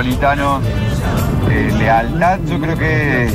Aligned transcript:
napolitanos, 0.00 0.62
eh, 1.50 1.70
lealtad, 1.78 2.38
yo 2.46 2.58
creo 2.58 2.78
que 2.78 3.28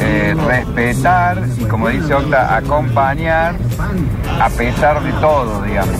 eh, 0.00 0.34
respetar 0.34 1.42
y 1.58 1.64
como 1.64 1.88
dice 1.88 2.12
Octa, 2.12 2.56
acompañar 2.56 3.54
a 4.38 4.50
pesar 4.50 5.02
de 5.02 5.12
todo, 5.12 5.62
digamos. 5.62 5.96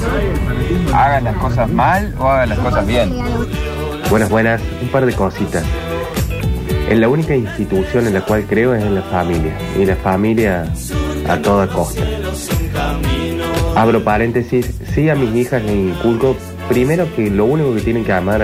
Hagan 0.93 1.25
las 1.25 1.37
cosas 1.37 1.71
mal 1.71 2.15
o 2.19 2.29
hagan 2.29 2.51
las 2.51 2.59
cosas 2.59 2.87
bien. 2.87 3.15
Buenas, 4.11 4.29
buenas. 4.29 4.61
Un 4.83 4.89
par 4.89 5.07
de 5.07 5.15
cositas. 5.15 5.65
En 6.91 7.01
la 7.01 7.09
única 7.09 7.35
institución 7.35 8.07
en 8.07 8.13
la 8.13 8.21
cual 8.21 8.45
creo 8.47 8.75
es 8.75 8.85
en 8.85 8.97
la 8.97 9.03
familia. 9.03 9.57
Y 9.79 9.87
la 9.87 9.97
familia 9.97 10.71
a 11.29 11.37
toda 11.39 11.67
costa. 11.67 12.03
Abro 13.75 14.05
paréntesis. 14.05 14.71
Sí, 14.93 15.09
a 15.09 15.15
mis 15.15 15.35
hijas 15.35 15.63
les 15.63 15.77
inculco 15.77 16.37
primero 16.69 17.09
que 17.17 17.31
lo 17.31 17.47
único 17.47 17.75
que 17.75 17.81
tienen 17.81 18.05
que 18.05 18.13
amar 18.13 18.43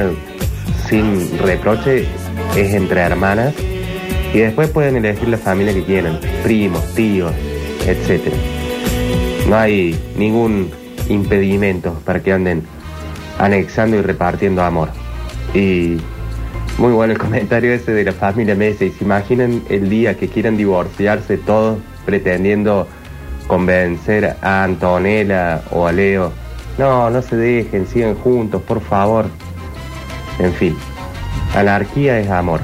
sin 0.89 1.39
reproche 1.39 2.07
es 2.57 2.75
entre 2.75 3.01
hermanas. 3.01 3.55
Y 4.33 4.39
después 4.39 4.69
pueden 4.71 4.97
elegir 4.97 5.29
la 5.29 5.39
familia 5.39 5.73
que 5.73 5.85
quieran. 5.85 6.19
Primos, 6.43 6.95
tíos, 6.95 7.33
etc. 7.87 8.33
No 9.49 9.57
hay 9.57 9.99
ningún 10.17 10.71
impedimento 11.09 11.95
para 12.05 12.21
que 12.21 12.33
anden 12.33 12.65
anexando 13.39 13.97
y 13.97 14.03
repartiendo 14.03 14.63
amor. 14.63 14.91
Y 15.55 15.99
muy 16.79 16.93
bueno 16.93 17.13
el 17.13 17.19
comentario 17.27 17.73
ese 17.73 17.93
de 17.93 18.05
la 18.05 18.13
familia 18.13 18.55
Messi. 18.55 18.91
¿Se 18.91 19.05
imaginan 19.05 19.63
el 19.69 19.89
día 19.89 20.17
que 20.17 20.29
quieran 20.29 20.57
divorciarse 20.57 21.39
todos 21.39 21.79
pretendiendo 22.05 22.87
convencer 23.47 24.37
a 24.43 24.65
Antonella 24.65 25.63
o 25.71 25.87
a 25.87 25.93
Leo? 25.93 26.33
No, 26.79 27.09
no 27.09 27.23
se 27.23 27.37
dejen, 27.37 27.87
sigan 27.87 28.17
juntos, 28.17 28.61
por 28.63 28.81
favor. 28.81 29.27
En 30.39 30.53
fin, 30.53 30.77
anarquía 31.55 32.19
es 32.19 32.29
amor. 32.31 32.61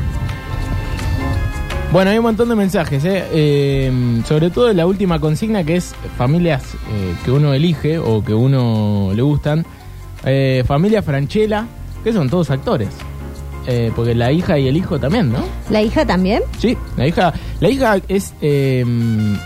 Bueno, 1.92 2.10
hay 2.10 2.18
un 2.18 2.24
montón 2.24 2.48
de 2.48 2.54
mensajes, 2.54 3.04
¿eh? 3.04 3.24
Eh, 3.32 4.22
sobre 4.26 4.50
todo 4.50 4.72
la 4.72 4.86
última 4.86 5.20
consigna 5.20 5.62
que 5.62 5.76
es 5.76 5.94
familias 6.16 6.62
eh, 6.90 7.14
que 7.22 7.30
uno 7.30 7.52
elige 7.52 7.98
o 7.98 8.24
que 8.24 8.32
uno 8.32 9.10
le 9.14 9.20
gustan. 9.20 9.66
Eh, 10.24 10.64
familia 10.66 11.02
Franchella, 11.02 11.66
que 12.02 12.12
son 12.12 12.30
todos 12.30 12.50
actores. 12.50 12.88
Eh, 13.66 13.92
porque 13.94 14.14
la 14.14 14.32
hija 14.32 14.58
y 14.58 14.66
el 14.68 14.76
hijo 14.76 14.98
también, 14.98 15.30
¿no? 15.30 15.44
¿La 15.70 15.82
hija 15.82 16.04
también? 16.04 16.42
Sí, 16.58 16.76
la 16.96 17.06
hija, 17.06 17.32
la 17.60 17.68
hija 17.68 17.96
es 18.08 18.34
eh, 18.40 18.84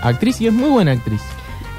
actriz 0.03 0.41
y 0.41 0.47
es 0.47 0.53
muy 0.53 0.71
buena 0.71 0.93
actriz. 0.93 1.21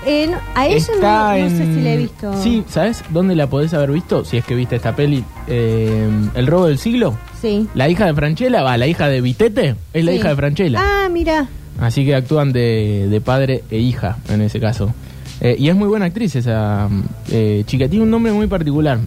Eh, 0.08 0.28
no, 0.32 0.38
a 0.56 0.68
ella 0.68 0.86
no, 0.88 0.94
Está 0.96 1.38
no 1.38 1.50
sé 1.50 1.64
en- 1.64 1.76
si 1.76 1.82
la 1.82 1.94
he 1.94 1.98
visto. 1.98 2.42
Sí, 2.42 2.64
¿sabes 2.70 3.04
dónde 3.10 3.36
la 3.36 3.48
podés 3.48 3.74
haber 3.74 3.92
visto? 3.92 4.24
Si 4.24 4.38
es 4.38 4.46
que 4.46 4.56
viste 4.56 4.78
esta 4.78 4.96
peli, 4.96 5.24
eh, 5.48 6.08
El 6.34 6.48
robo 6.48 6.68
del 6.68 6.78
siglo. 6.78 7.18
Sí. 7.42 7.68
La 7.76 7.90
hija 7.90 8.06
de 8.06 8.14
Franchella, 8.14 8.64
va, 8.64 8.78
la 8.78 8.88
hija 8.88 9.08
de 9.10 9.20
Vitete, 9.22 9.76
es 9.94 10.06
la 10.06 10.12
Sí. 10.12 10.18
hija 10.18 10.30
de 10.30 10.36
Franchella. 10.36 10.80
Ah, 10.82 11.10
mira. 11.10 11.48
Así 11.80 12.06
que 12.06 12.16
actúan 12.16 12.52
de, 12.54 13.08
de 13.10 13.22
padre 13.22 13.64
e 13.70 13.80
hija 13.80 14.18
en 14.30 14.42
ese 14.42 14.60
caso. 14.60 14.94
Eh, 15.42 15.56
y 15.60 15.70
es 15.70 15.76
muy 15.76 15.88
buena 15.88 16.06
actriz 16.06 16.36
esa 16.36 16.90
eh, 17.30 17.64
chica. 17.68 17.88
Tiene 17.88 18.04
un 18.06 18.10
nombre 18.12 18.32
muy 18.32 18.48
particular. 18.48 18.98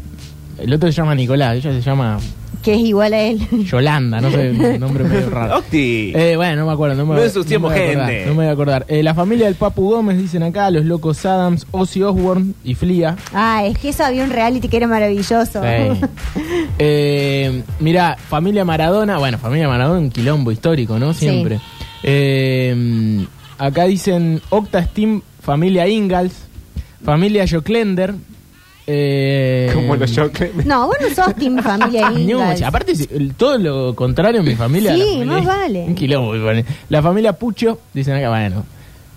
El 0.59 0.73
otro 0.75 0.89
se 0.93 0.97
llama 0.97 1.15
Nicolás, 1.15 1.57
ella 1.57 1.73
se 1.73 1.81
llama 1.81 2.19
Que 2.63 2.75
es 2.75 2.81
igual 2.81 3.15
a 3.15 3.21
él. 3.21 3.41
Yolanda, 3.65 4.21
no 4.21 4.31
sé, 4.31 4.51
un 4.51 4.81
nombre 4.81 5.05
medio 5.05 5.31
raro. 5.31 5.59
Octi. 5.59 6.13
Eh, 6.15 6.37
bueno, 6.37 6.57
no 6.57 6.67
me 6.67 6.73
acuerdo. 6.73 6.95
No, 6.95 7.07
me, 7.07 7.15
No 7.15 7.23
ensuciemos 7.23 7.73
me 7.73 7.79
a 7.79 7.83
acordar, 7.83 8.09
gente. 8.11 8.27
No 8.27 8.31
me 8.33 8.37
voy 8.37 8.47
a 8.47 8.51
acordar. 8.51 8.85
Eh, 8.89 9.03
la 9.03 9.15
familia 9.15 9.47
del 9.47 9.55
Papu 9.55 9.91
Gómez, 9.91 10.19
dicen 10.19 10.43
acá, 10.43 10.71
los 10.71 10.85
locos 10.85 11.25
Adams, 11.25 11.67
Ozzy 11.71 12.03
Osbourne 12.03 12.53
y 12.65 12.75
Flia. 12.75 13.17
Ah, 13.33 13.65
es 13.65 13.79
que 13.79 13.89
eso 13.91 14.05
había 14.05 14.25
un 14.25 14.31
reality 14.31 14.69
que 14.69 14.77
era 14.77 14.87
maravilloso. 14.87 15.63
Sí. 15.63 16.07
Eh, 16.83 17.63
mira, 17.79 18.17
familia 18.17 18.65
Maradona, 18.65 19.19
bueno, 19.19 19.37
familia 19.37 19.69
Maradona, 19.69 20.01
un 20.01 20.11
quilombo 20.11 20.51
histórico, 20.51 20.99
¿no? 20.99 21.13
Siempre. 21.13 21.61
Eh, 22.03 23.27
acá 23.59 23.85
dicen 23.85 24.41
Octa 24.49 24.83
Steam, 24.85 25.21
familia 25.43 25.87
Ingalls, 25.89 26.35
familia 27.05 27.45
Joclender. 27.49 28.15
Eh, 28.93 29.71
Como 29.73 29.95
los 29.95 30.13
Joclender. 30.17 30.67
No, 30.67 30.87
vos 30.89 30.97
no 31.01 31.15
sos 31.15 31.35
team 31.37 31.63
familia 31.63 32.11
No, 32.19 32.43
aparte, 32.67 32.97
si- 32.97 33.09
el- 33.13 33.35
todo 33.35 33.57
lo 33.59 33.95
contrario 33.95 34.43
mi 34.43 34.57
familia. 34.57 34.95
Sí, 34.95 34.99
la 35.01 35.05
familia- 35.07 35.27
más 35.35 35.47
vale. 35.47 35.85
Un 35.87 35.95
quilombo. 35.95 36.33
La 36.89 37.03
familia 37.03 37.33
Pucho, 37.35 37.79
dicen 37.95 38.15
acá, 38.17 38.29
bueno. 38.31 38.65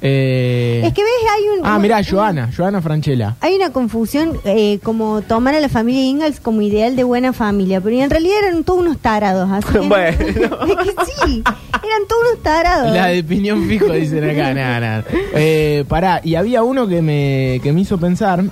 Eh, 0.05 0.81
Es 0.85 0.93
que 0.93 1.01
ves, 1.01 1.11
hay 1.33 1.59
un... 1.59 1.65
ah, 1.65 1.77
un- 1.77 1.81
mirá, 1.81 2.01
Joana, 2.03 2.49
Joana 2.55 2.81
Franchella. 2.81 3.35
Hay 3.39 3.55
una 3.55 3.71
confusión 3.71 4.37
eh, 4.43 4.79
como 4.83 5.21
tomar 5.21 5.55
a 5.55 5.61
la 5.61 5.69
familia 5.69 6.03
Ingalls 6.03 6.39
como 6.41 6.61
ideal 6.61 6.95
de 6.97 7.03
buena 7.05 7.31
familia, 7.31 7.79
pero 7.79 7.95
en 7.95 8.09
realidad 8.09 8.35
eran 8.43 8.63
todos 8.65 8.81
unos 8.81 8.97
tarados. 8.99 9.49
Así 9.49 9.71
que- 9.71 9.79
Bueno. 9.87 10.17
es 10.19 10.93
que 10.93 11.05
sí, 11.25 11.41
eran 11.45 12.07
todos 12.09 12.21
unos 12.31 12.43
tarados. 12.43 12.93
La 12.93 13.07
de 13.07 13.23
piñón 13.23 13.65
fijo, 13.67 13.91
dicen 13.93 14.29
acá, 14.29 14.53
nada, 14.53 14.79
nada. 14.81 15.05
Eh, 15.35 15.85
pará, 15.87 16.19
y 16.23 16.35
había 16.35 16.63
uno 16.63 16.85
que 16.85 17.01
me, 17.01 17.59
que 17.63 17.71
me 17.71 17.81
hizo 17.81 17.97
pensar 17.97 18.43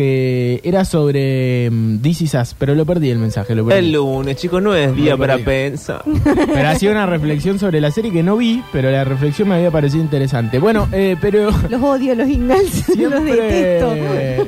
que 0.00 0.60
era 0.64 0.84
sobre 0.86 1.68
mm, 1.70 1.98
This 1.98 2.22
Is 2.22 2.34
Us, 2.34 2.54
pero 2.58 2.74
lo 2.74 2.86
perdí 2.86 3.10
el 3.10 3.18
mensaje, 3.18 3.54
lo 3.54 3.66
perdí. 3.66 3.78
El 3.80 3.92
lunes, 3.92 4.36
chicos, 4.36 4.62
no 4.62 4.74
es 4.74 4.96
día 4.96 5.14
para 5.16 5.36
pensar. 5.38 6.02
Pero 6.34 6.68
hacía 6.68 6.90
una 6.90 7.04
reflexión 7.04 7.58
sobre 7.58 7.80
la 7.82 7.90
serie 7.90 8.10
que 8.10 8.22
no 8.22 8.36
vi, 8.38 8.62
pero 8.72 8.90
la 8.90 9.04
reflexión 9.04 9.48
me 9.48 9.56
había 9.56 9.70
parecido 9.70 10.02
interesante. 10.02 10.58
Bueno, 10.58 10.88
eh, 10.92 11.16
pero 11.20 11.50
Los 11.68 11.82
odio, 11.82 12.14
los 12.14 12.28
Ingalls, 12.28 12.88
los 12.96 13.24
detesto. 13.24 13.92
siempre, 13.92 14.46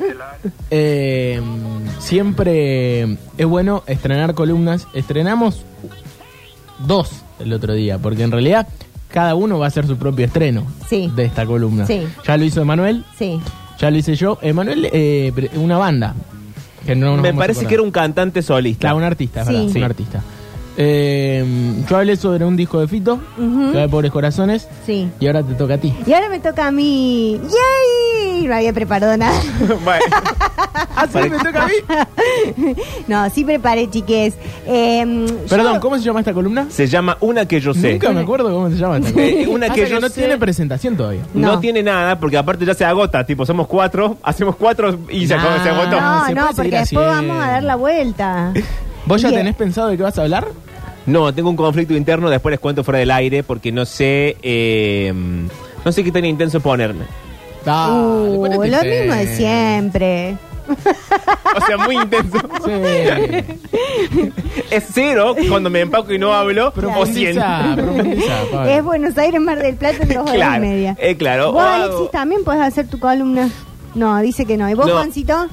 eh, 0.71 1.41
siempre 1.99 3.03
es 3.37 3.45
bueno 3.45 3.83
estrenar 3.87 4.33
columnas. 4.33 4.87
Estrenamos 4.93 5.63
dos 6.87 7.11
el 7.39 7.53
otro 7.53 7.73
día, 7.73 7.97
porque 7.99 8.23
en 8.23 8.31
realidad 8.31 8.67
cada 9.09 9.35
uno 9.35 9.59
va 9.59 9.65
a 9.65 9.67
hacer 9.67 9.85
su 9.85 9.97
propio 9.97 10.25
estreno 10.25 10.65
Sí. 10.89 11.11
de 11.15 11.25
esta 11.25 11.45
columna. 11.45 11.85
Sí. 11.85 12.01
Ya 12.25 12.37
lo 12.37 12.43
hizo 12.45 12.61
Emanuel, 12.61 13.05
Sí. 13.17 13.39
Ya 13.79 13.91
lo 13.91 13.97
hice 13.97 14.15
yo. 14.15 14.37
Emanuel, 14.41 14.89
eh, 14.91 15.31
una 15.55 15.77
banda. 15.77 16.15
Que 16.85 16.95
no 16.95 17.07
nos 17.13 17.21
Me 17.21 17.29
vamos 17.29 17.39
a 17.39 17.43
parece 17.43 17.59
acordar. 17.59 17.69
que 17.69 17.73
era 17.75 17.83
un 17.83 17.91
cantante 17.91 18.41
solista. 18.41 18.79
Claro, 18.81 18.97
un 18.97 19.03
artista, 19.03 19.41
es 19.41 19.47
Sí. 19.47 19.53
verdad, 19.53 19.69
Sí. 19.71 19.77
un 19.77 19.83
artista. 19.83 20.23
Eh, 20.77 21.45
yo 21.89 21.97
hablé 21.97 22.15
sobre 22.15 22.45
un 22.45 22.55
disco 22.55 22.79
de 22.79 22.87
Fito, 22.87 23.19
que 23.37 23.75
va 23.77 23.81
de 23.81 23.89
Pobres 23.89 24.11
Corazones, 24.11 24.67
Sí. 24.85 25.09
y 25.19 25.27
ahora 25.27 25.43
te 25.43 25.53
toca 25.53 25.75
a 25.75 25.77
ti. 25.77 25.93
Y 26.05 26.13
ahora 26.13 26.29
me 26.29 26.39
toca 26.39 26.67
a 26.67 26.71
mí. 26.71 27.39
¡Yay! 27.43 28.47
No 28.47 28.55
había 28.55 28.73
preparado 28.73 29.15
nada. 29.17 29.39
Bueno, 29.83 30.03
¿Ah, 30.95 31.07
sí? 31.11 31.17
¿Me 31.29 31.37
toca 31.37 31.63
a 31.63 31.67
mí? 31.67 31.73
No, 33.07 33.29
sí 33.29 33.43
preparé, 33.43 33.89
chiques. 33.89 34.33
Eh, 34.65 35.25
Perdón, 35.49 35.75
yo- 35.75 35.79
¿cómo 35.79 35.97
se 35.97 36.03
llama 36.03 36.19
esta 36.19 36.33
columna? 36.33 36.67
se 36.69 36.87
llama 36.87 37.17
Una 37.21 37.45
que 37.45 37.59
yo 37.59 37.73
sé. 37.73 37.93
Nunca 37.93 38.11
me 38.11 38.21
acuerdo 38.21 38.51
cómo 38.51 38.69
se 38.69 38.75
llama 38.77 38.97
esta 38.97 39.11
columna. 39.11 39.31
Eh, 39.41 39.47
una 39.47 39.67
Pasa 39.67 39.79
que 39.79 39.89
yo 39.89 39.99
no 39.99 40.09
sé- 40.09 40.21
tiene 40.21 40.37
presentación 40.37 40.95
todavía. 40.97 41.21
No. 41.33 41.53
No. 41.53 41.59
tiene 41.59 41.83
nada, 41.83 42.19
porque 42.19 42.37
aparte 42.37 42.65
ya 42.65 42.73
se 42.73 42.83
agota. 42.85 43.25
Tipo, 43.25 43.45
somos 43.45 43.67
cuatro, 43.67 44.17
hacemos 44.23 44.55
cuatro 44.55 44.97
y 45.09 45.27
se, 45.27 45.35
acabó- 45.35 45.61
se 45.63 45.69
Nah. 45.69 45.81
agotó. 45.81 46.01
No, 46.01 46.29
no, 46.47 46.53
porque 46.55 46.71
después 46.79 47.05
vamos 47.07 47.37
a 47.43 47.47
dar 47.51 47.63
la 47.63 47.75
vuelta. 47.75 48.53
¿Vos 49.05 49.21
ya 49.21 49.29
Bien. 49.29 49.41
tenés 49.41 49.55
pensado 49.55 49.89
de 49.89 49.97
qué 49.97 50.03
vas 50.03 50.17
a 50.17 50.21
hablar? 50.23 50.47
No, 51.05 51.33
tengo 51.33 51.49
un 51.49 51.55
conflicto 51.55 51.93
interno, 51.95 52.29
después 52.29 52.51
les 52.51 52.59
cuento 52.59 52.83
fuera 52.83 52.99
del 52.99 53.11
aire, 53.11 53.43
porque 53.43 53.71
no 53.71 53.85
sé, 53.85 54.37
eh, 54.41 55.11
no 55.83 55.91
sé 55.91 56.03
qué 56.03 56.11
tan 56.11 56.23
intenso 56.25 56.59
ponerme. 56.61 57.05
Uh, 57.65 58.35
ponete 58.41 58.57
lo 58.57 58.65
intenso. 58.65 58.85
mismo 58.85 59.13
de 59.15 59.35
siempre. 59.37 60.37
O 61.55 61.65
sea, 61.65 61.77
muy 61.77 61.95
intenso. 61.97 62.37
Sí. 62.65 62.71
Es 64.71 64.85
cero 64.93 65.35
cuando 65.49 65.69
me 65.69 65.81
empaco 65.81 66.13
y 66.13 66.17
no 66.19 66.33
hablo, 66.33 66.73
o 66.97 67.05
cien. 67.05 67.35
Profundiza, 67.35 67.75
profundiza, 67.75 68.33
Pablo. 68.51 68.69
Es 68.71 68.83
Buenos 68.83 69.17
Aires, 69.17 69.41
Mar 69.41 69.59
del 69.61 69.75
Plata 69.75 69.97
en 70.03 70.07
dos 70.09 70.17
horas 70.19 70.33
Claro, 70.35 70.63
y 70.63 70.67
media. 70.67 70.95
eh, 70.99 71.15
claro. 71.17 71.51
¿Vos, 71.51 71.61
O 71.63 71.65
Alexis, 71.67 71.95
hago- 71.95 72.09
también 72.09 72.43
podés 72.43 72.61
hacer 72.61 72.87
tu 72.87 72.99
columna? 72.99 73.49
No, 73.95 74.19
dice 74.21 74.45
que 74.45 74.57
no. 74.57 74.69
¿Y 74.69 74.73
vos, 74.73 74.87
No. 74.87 74.93
Juancito? 74.93 75.47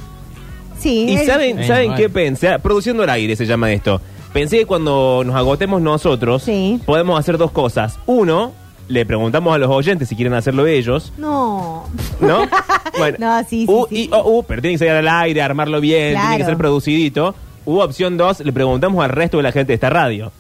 Sí. 0.78 1.06
¿Y 1.10 1.16
él- 1.16 1.26
saben, 1.26 1.66
¿saben 1.66 1.90
vale. 1.90 2.02
qué 2.02 2.08
pensé? 2.08 2.58
Produciendo 2.60 3.02
al 3.02 3.10
aire 3.10 3.34
se 3.36 3.46
llama 3.46 3.70
esto. 3.72 4.00
Pensé 4.32 4.58
que 4.58 4.66
cuando 4.66 5.22
nos 5.24 5.34
agotemos 5.34 5.82
nosotros, 5.82 6.42
Sí. 6.44 6.80
podemos 6.86 7.18
hacer 7.18 7.36
dos 7.36 7.50
cosas. 7.50 7.98
Uno, 8.06 8.52
le 8.88 9.04
preguntamos 9.04 9.52
a 9.54 9.58
los 9.58 9.68
oyentes 9.70 10.08
si 10.08 10.14
quieren 10.16 10.34
hacerlo 10.34 10.66
ellos, 10.66 11.12
No. 11.18 11.84
¿no? 12.20 12.46
Bueno, 12.98 13.18
No, 13.20 13.40
sí, 13.44 13.66
sí, 13.66 13.66
U, 13.68 13.86
sí. 13.88 14.04
I, 14.04 14.10
O, 14.12 14.38
U, 14.38 14.42
pero 14.44 14.60
tiene 14.62 14.74
que 14.74 14.78
salir 14.78 14.92
al 14.94 15.08
aire, 15.08 15.42
armarlo 15.42 15.80
bien, 15.80 16.18
tiene 16.20 16.38
que 16.38 16.44
ser 16.44 16.56
producidito. 16.56 17.34
U, 17.64 17.78
opción 17.80 18.16
dos, 18.16 18.40
le 18.40 18.52
preguntamos 18.52 19.02
al 19.04 19.10
resto 19.10 19.36
de 19.36 19.42
la 19.44 19.52
gente 19.52 19.68
de 19.68 19.74
esta 19.74 19.90
radio. 19.90 20.32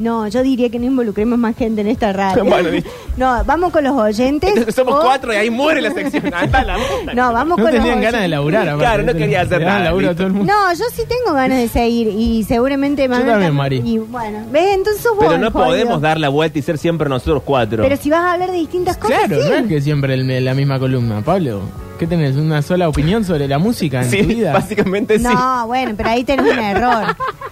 No, 0.00 0.26
yo 0.28 0.42
diría 0.42 0.70
que 0.70 0.78
no 0.78 0.86
involucremos 0.86 1.38
más 1.38 1.54
gente 1.54 1.82
en 1.82 1.86
esta 1.86 2.10
radio. 2.12 2.42
Bueno, 2.42 2.70
no, 3.18 3.44
vamos 3.44 3.70
con 3.70 3.84
los 3.84 3.92
oyentes. 3.94 4.48
Entonces 4.48 4.74
somos 4.74 4.94
o- 4.94 5.02
cuatro 5.02 5.30
y 5.32 5.36
ahí 5.36 5.50
muere 5.50 5.82
la 5.82 5.92
sección. 5.92 6.24
Anda 6.34 6.64
la 6.64 6.76
puta. 6.76 7.12
No, 7.14 7.32
vamos 7.34 7.58
No 7.58 7.64
con 7.64 7.74
los 7.74 7.82
tenían 7.82 8.00
ganas 8.00 8.12
de 8.12 8.16
oyentes. 8.18 8.30
laburar, 8.30 8.62
aparte. 8.68 8.82
Claro, 8.84 9.02
no 9.02 9.12
quería 9.12 9.42
hacer 9.42 9.60
nada, 9.62 9.80
laburo 9.80 10.08
a 10.10 10.14
todo 10.14 10.26
el 10.28 10.32
mundo. 10.32 10.50
No, 10.52 10.72
yo 10.72 10.84
sí 10.94 11.02
tengo 11.06 11.34
ganas 11.36 11.58
de 11.58 11.68
seguir 11.68 12.08
y 12.08 12.42
seguramente 12.44 13.06
Manuel 13.08 13.28
también, 13.28 13.52
tam- 13.52 13.56
Mari. 13.56 13.82
Y 13.84 13.98
bueno, 13.98 14.38
¿ves? 14.50 14.74
Entonces 14.74 15.02
sos 15.02 15.12
Pero 15.18 15.32
vos, 15.32 15.38
no 15.40 15.50
jodido. 15.50 15.66
podemos 15.68 16.00
dar 16.00 16.18
la 16.18 16.30
vuelta 16.30 16.58
y 16.58 16.62
ser 16.62 16.78
siempre 16.78 17.06
nosotros 17.08 17.42
cuatro. 17.44 17.82
Pero 17.82 17.96
si 17.98 18.08
vas 18.08 18.20
a 18.20 18.32
hablar 18.32 18.50
de 18.52 18.56
distintas 18.56 18.96
cosas, 18.96 19.18
Claro, 19.26 19.42
sí. 19.42 19.48
no 19.50 19.54
es 19.56 19.66
que 19.66 19.80
siempre 19.82 20.14
el- 20.14 20.44
la 20.44 20.54
misma 20.54 20.78
columna. 20.78 21.20
Pablo, 21.22 21.60
¿qué 21.98 22.06
tenés? 22.06 22.36
¿Una 22.36 22.62
sola 22.62 22.88
opinión 22.88 23.22
sobre 23.22 23.46
la 23.46 23.58
música 23.58 24.00
en 24.02 24.10
sí, 24.10 24.22
tu 24.22 24.28
vida? 24.28 24.54
básicamente 24.54 25.18
sí. 25.18 25.24
No, 25.24 25.66
bueno, 25.66 25.92
pero 25.94 26.08
ahí 26.08 26.24
tenés 26.24 26.50
un 26.50 26.58
error. 26.58 27.04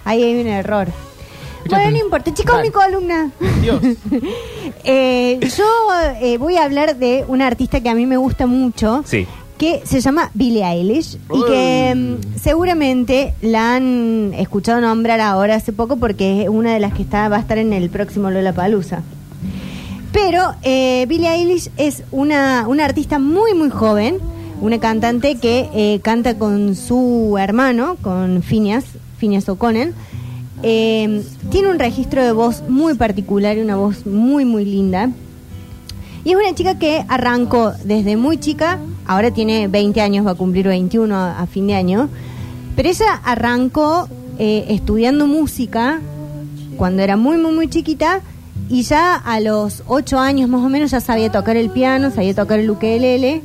Ahí 0.03 0.23
hay 0.23 0.41
un 0.41 0.47
error. 0.47 0.87
Bueno, 1.67 1.91
no 1.91 1.97
importa. 1.97 2.33
Chicos, 2.33 2.55
Dale. 2.55 2.67
mi 2.67 2.71
columna. 2.71 3.31
Dios. 3.61 3.81
Eh, 4.85 5.39
yo 5.57 5.65
eh, 6.21 6.37
voy 6.37 6.55
a 6.55 6.63
hablar 6.63 6.95
de 6.95 7.25
una 7.27 7.47
artista 7.47 7.81
que 7.81 7.89
a 7.89 7.95
mí 7.95 8.05
me 8.05 8.17
gusta 8.17 8.45
mucho. 8.47 9.03
Sí. 9.05 9.27
que 9.57 9.81
se 9.83 9.99
llama 9.99 10.31
Billie 10.33 10.63
Eilish 10.63 11.17
y 11.33 11.43
que 11.43 11.93
mm, 11.93 12.39
seguramente 12.39 13.33
la 13.41 13.75
han 13.75 14.33
escuchado 14.37 14.79
nombrar 14.79 15.19
ahora 15.19 15.55
hace 15.55 15.73
poco 15.73 15.97
porque 15.97 16.43
es 16.43 16.49
una 16.49 16.73
de 16.73 16.79
las 16.79 16.93
que 16.93 17.01
está 17.01 17.27
va 17.27 17.35
a 17.35 17.39
estar 17.41 17.57
en 17.57 17.73
el 17.73 17.89
próximo 17.89 18.31
Lollapalooza. 18.31 19.01
Pero 20.13 20.55
eh, 20.63 21.05
Billie 21.09 21.29
Eilish 21.29 21.69
es 21.75 22.03
una, 22.11 22.65
una 22.67 22.85
artista 22.85 23.19
muy 23.19 23.53
muy 23.53 23.69
joven, 23.69 24.17
una 24.61 24.79
cantante 24.79 25.35
que 25.35 25.69
eh, 25.73 25.99
canta 26.01 26.37
con 26.37 26.75
su 26.75 27.37
hermano, 27.37 27.97
con 28.01 28.41
Phineas, 28.41 28.85
Phineas 29.19 29.47
O'Connell. 29.49 29.93
Eh, 30.63 31.23
tiene 31.49 31.69
un 31.69 31.79
registro 31.79 32.23
de 32.23 32.31
voz 32.31 32.63
muy 32.67 32.95
particular 32.95 33.57
y 33.57 33.61
una 33.61 33.75
voz 33.75 34.05
muy 34.05 34.45
muy 34.45 34.65
linda. 34.65 35.09
Y 36.25 36.31
es 36.31 36.35
una 36.35 36.53
chica 36.53 36.77
que 36.77 37.05
arrancó 37.07 37.71
desde 37.85 38.17
muy 38.17 38.37
chica, 38.37 38.79
ahora 39.05 39.31
tiene 39.31 39.67
20 39.69 40.01
años, 40.01 40.25
va 40.25 40.31
a 40.31 40.35
cumplir 40.35 40.67
21 40.67 41.15
a, 41.15 41.39
a 41.39 41.47
fin 41.47 41.67
de 41.67 41.75
año, 41.75 42.09
pero 42.75 42.89
ella 42.89 43.21
arrancó 43.23 44.09
eh, 44.37 44.65
estudiando 44.69 45.27
música 45.27 45.99
cuando 46.77 47.01
era 47.01 47.17
muy, 47.17 47.37
muy, 47.37 47.51
muy 47.51 47.67
chiquita 47.69 48.21
y 48.69 48.83
ya 48.83 49.15
a 49.15 49.41
los 49.41 49.83
8 49.87 50.17
años 50.17 50.49
más 50.49 50.61
o 50.61 50.69
menos 50.69 50.91
ya 50.91 51.01
sabía 51.01 51.31
tocar 51.31 51.57
el 51.57 51.69
piano, 51.71 52.09
sabía 52.09 52.33
tocar 52.33 52.59
el 52.59 52.69
ukelele 52.69 53.41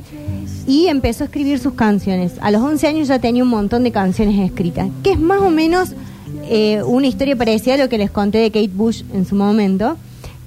y 0.67 0.87
empezó 0.87 1.23
a 1.23 1.27
escribir 1.27 1.59
sus 1.59 1.73
canciones. 1.73 2.33
A 2.39 2.49
los 2.49 2.61
11 2.61 2.87
años 2.87 3.07
ya 3.09 3.19
tenía 3.19 3.43
un 3.43 3.49
montón 3.49 3.83
de 3.83 3.91
canciones 3.91 4.39
escritas, 4.39 4.89
que 5.03 5.11
es 5.11 5.19
más 5.19 5.41
o 5.41 5.49
menos 5.49 5.93
eh, 6.49 6.83
una 6.83 7.07
historia 7.07 7.35
parecida 7.35 7.75
a 7.75 7.77
lo 7.77 7.89
que 7.89 7.97
les 7.97 8.11
conté 8.11 8.39
de 8.39 8.51
Kate 8.51 8.71
Bush 8.73 9.03
en 9.13 9.25
su 9.25 9.35
momento 9.35 9.97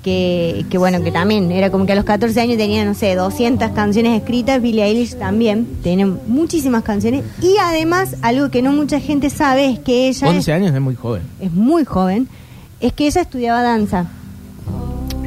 que, 0.03 0.65
que 0.71 0.79
bueno, 0.79 1.03
que 1.03 1.11
también 1.11 1.51
era 1.51 1.71
como 1.71 1.87
que 1.87 1.93
a 1.93 1.95
los 1.95 2.05
14 2.05 2.41
años 2.41 2.57
tenía, 2.57 2.85
no 2.85 2.95
sé, 2.95 3.15
200 3.15 3.71
canciones 3.73 4.21
escritas, 4.21 4.63
Billie 4.63 4.85
Eilish 4.85 5.17
también, 5.17 5.67
tiene 5.83 6.07
muchísimas 6.07 6.83
canciones 6.83 7.25
y 7.43 7.57
además 7.61 8.17
algo 8.23 8.51
que 8.51 8.63
no 8.63 8.73
mucha 8.73 9.01
gente 9.01 9.29
sabe 9.31 9.71
es 9.71 9.79
que 9.81 10.09
ella 10.09 10.29
11 10.29 10.39
es, 10.39 10.49
años 10.49 10.75
es 10.75 10.81
muy 10.81 10.95
joven. 10.95 11.23
es 11.41 11.53
muy 11.53 11.85
joven, 11.85 12.29
es 12.81 12.93
que 12.93 13.07
ella 13.07 13.23
estudiaba 13.23 13.63
danza. 13.63 14.07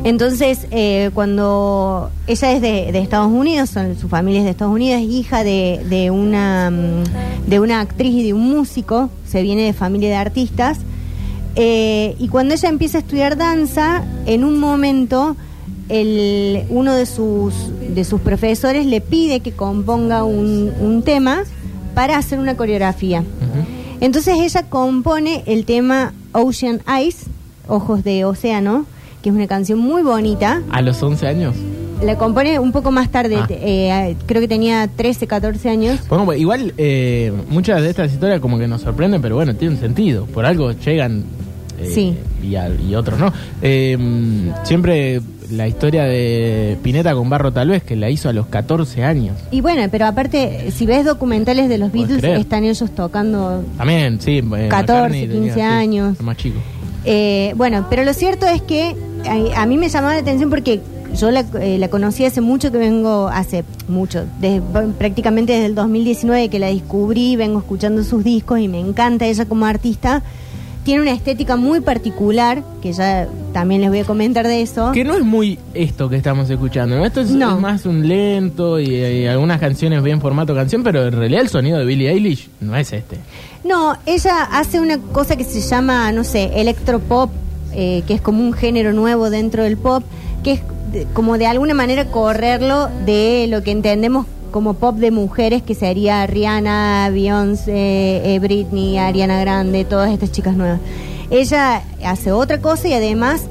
Entonces, 0.03 0.67
eh, 0.71 1.11
cuando 1.13 2.09
ella 2.25 2.51
es 2.51 2.61
de, 2.61 2.91
de 2.91 2.99
Estados 2.99 3.31
Unidos, 3.31 3.69
son, 3.69 3.95
su 3.97 4.09
familia 4.09 4.39
es 4.39 4.45
de 4.45 4.51
Estados 4.51 4.73
Unidos, 4.73 5.01
es 5.01 5.09
hija 5.09 5.43
de, 5.43 5.85
de 5.89 6.09
una, 6.09 6.71
mm, 6.71 7.47
de 7.47 7.59
una 7.59 7.81
actriz 7.81 8.11
y 8.11 8.23
de 8.23 8.33
un 8.33 8.49
músico, 8.49 9.11
se 9.27 9.43
viene 9.43 9.63
de 9.63 9.73
familia 9.73 10.09
de 10.09 10.15
artistas, 10.15 10.79
eh, 11.55 12.15
y 12.17 12.29
cuando 12.29 12.55
ella 12.55 12.69
empieza 12.69 12.97
a 12.97 13.01
estudiar 13.01 13.37
danza, 13.37 14.03
en 14.25 14.43
un 14.43 14.59
momento 14.59 15.35
el, 15.89 16.63
uno 16.69 16.95
de 16.95 17.05
sus, 17.05 17.53
de 17.93 18.03
sus 18.03 18.21
profesores 18.21 18.85
le 18.85 19.01
pide 19.01 19.41
que 19.41 19.51
componga 19.51 20.23
un, 20.23 20.71
un 20.79 21.03
tema 21.03 21.43
para 21.93 22.17
hacer 22.17 22.39
una 22.39 22.55
coreografía. 22.55 23.23
Entonces 23.99 24.39
ella 24.39 24.63
compone 24.63 25.43
el 25.45 25.65
tema 25.65 26.13
Ocean 26.31 26.81
Eyes, 26.87 27.25
Ojos 27.67 28.03
de 28.03 28.25
Océano, 28.25 28.85
que 29.21 29.29
es 29.29 29.35
una 29.35 29.47
canción 29.47 29.79
muy 29.79 30.01
bonita. 30.03 30.61
A 30.71 30.81
los 30.81 31.01
11 31.01 31.27
años. 31.27 31.55
La 32.03 32.17
compone 32.17 32.57
un 32.57 32.71
poco 32.71 32.89
más 32.91 33.09
tarde, 33.11 33.35
Ah. 33.37 33.47
eh, 33.49 34.15
creo 34.25 34.41
que 34.41 34.47
tenía 34.47 34.87
13, 34.87 35.27
14 35.27 35.69
años. 35.69 35.99
Bueno, 36.09 36.33
igual 36.33 36.73
eh, 36.77 37.31
muchas 37.49 37.81
de 37.83 37.89
estas 37.91 38.11
historias 38.11 38.39
como 38.39 38.57
que 38.57 38.67
nos 38.67 38.81
sorprenden, 38.81 39.21
pero 39.21 39.35
bueno, 39.35 39.53
tienen 39.55 39.79
sentido. 39.79 40.25
Por 40.25 40.45
algo 40.45 40.71
llegan 40.71 41.23
eh, 41.79 41.85
Sí. 41.93 42.15
y, 42.43 42.55
a- 42.55 42.69
y 42.69 42.95
otros 42.95 43.19
no. 43.19 43.31
Eh, 43.61 43.97
siempre 44.63 45.21
la 45.51 45.67
historia 45.67 46.03
de 46.05 46.77
Pineta 46.81 47.13
con 47.13 47.29
Barro 47.29 47.51
tal 47.51 47.69
vez, 47.69 47.83
que 47.83 47.95
la 47.95 48.09
hizo 48.09 48.29
a 48.29 48.33
los 48.33 48.47
14 48.47 49.03
años. 49.03 49.35
Y 49.51 49.61
bueno, 49.61 49.83
pero 49.91 50.05
aparte, 50.05 50.71
si 50.71 50.85
ves 50.85 51.05
documentales 51.05 51.69
de 51.69 51.77
los 51.77 51.91
Beatles, 51.91 52.23
están 52.23 52.63
ellos 52.63 52.89
tocando 52.95 53.63
También, 53.77 54.19
sí. 54.21 54.37
eh, 54.39 54.67
14, 54.69 54.69
McCartney 54.69 55.27
15 55.27 55.53
sí, 55.53 55.61
años. 55.61 56.19
más 56.21 56.37
chico. 56.37 56.57
Eh, 57.05 57.53
bueno, 57.55 57.87
pero 57.89 58.03
lo 58.03 58.13
cierto 58.13 58.45
es 58.45 58.61
que 58.61 58.95
a, 59.55 59.65
mí 59.65 59.77
me 59.77 59.89
llamaba 59.89 60.13
la 60.13 60.21
atención 60.21 60.49
porque 60.49 60.81
yo 61.15 61.31
la, 61.31 61.45
eh, 61.59 61.87
conocí 61.89 62.25
hace 62.25 62.41
mucho 62.41 62.71
que 62.71 62.77
vengo, 62.77 63.27
hace 63.27 63.63
mucho, 63.87 64.25
prácticamente 64.97 65.53
desde 65.53 65.65
el 65.65 65.75
2019 65.75 66.49
que 66.49 66.59
la 66.59 66.67
descubrí, 66.67 67.35
vengo 67.35 67.59
escuchando 67.59 68.03
sus 68.03 68.23
discos 68.23 68.59
y 68.59 68.67
me 68.67 68.79
encanta 68.79 69.25
ella 69.25 69.45
como 69.45 69.65
artista. 69.65 70.23
Tiene 70.83 71.03
una 71.03 71.11
estética 71.11 71.55
muy 71.57 71.79
particular, 71.79 72.63
que 72.81 72.91
ya 72.91 73.27
también 73.53 73.81
les 73.81 73.89
voy 73.91 73.99
a 73.99 74.03
comentar 74.05 74.47
de 74.47 74.61
eso. 74.63 74.91
Que 74.93 75.03
no 75.03 75.13
es 75.15 75.23
muy 75.23 75.59
esto 75.75 76.09
que 76.09 76.15
estamos 76.15 76.49
escuchando, 76.49 76.97
¿no? 76.97 77.05
Esto 77.05 77.21
es, 77.21 77.29
No. 77.31 77.55
es 77.55 77.61
más 77.61 77.85
un 77.85 78.07
lento 78.07 78.79
y, 78.79 78.87
y 78.95 79.27
algunas 79.27 79.59
canciones 79.59 80.01
bien 80.01 80.19
formato 80.21 80.55
canción, 80.55 80.81
pero 80.83 81.05
en 81.05 81.13
realidad 81.13 81.41
el 81.41 81.49
sonido 81.49 81.77
de 81.77 81.85
Billie 81.85 82.09
Eilish 82.09 82.49
no 82.61 82.75
es 82.75 82.91
este. 82.93 83.17
No, 83.63 83.95
ella 84.07 84.43
hace 84.51 84.79
una 84.79 84.97
cosa 84.97 85.35
que 85.35 85.43
se 85.43 85.61
llama, 85.61 86.11
no 86.11 86.23
sé, 86.23 86.51
electropop, 86.59 87.29
eh, 87.73 88.01
que 88.07 88.15
es 88.15 88.21
como 88.21 88.41
un 88.43 88.53
género 88.53 88.91
nuevo 88.91 89.29
dentro 89.29 89.63
del 89.63 89.77
pop, 89.77 90.03
que 90.43 90.53
es 90.53 90.61
de- 90.91 91.05
como 91.13 91.37
de 91.37 91.45
alguna 91.45 91.73
manera 91.75 92.05
correrlo 92.05 92.89
de 93.05 93.45
lo 93.49 93.61
que 93.61 93.69
entendemos 93.71 94.25
como 94.51 94.75
pop 94.75 94.95
de 94.95 95.11
mujeres, 95.11 95.63
que 95.63 95.75
sería 95.75 96.25
Rihanna, 96.27 97.09
Beyoncé, 97.11 98.35
eh, 98.35 98.39
Britney, 98.39 98.97
Ariana 98.97 99.39
Grande, 99.39 99.85
todas 99.85 100.11
estas 100.11 100.31
chicas 100.31 100.55
nuevas. 100.55 100.79
Ella 101.29 101.83
hace 102.03 102.31
otra 102.31 102.59
cosa 102.59 102.87
y 102.87 102.93
además 102.93 103.45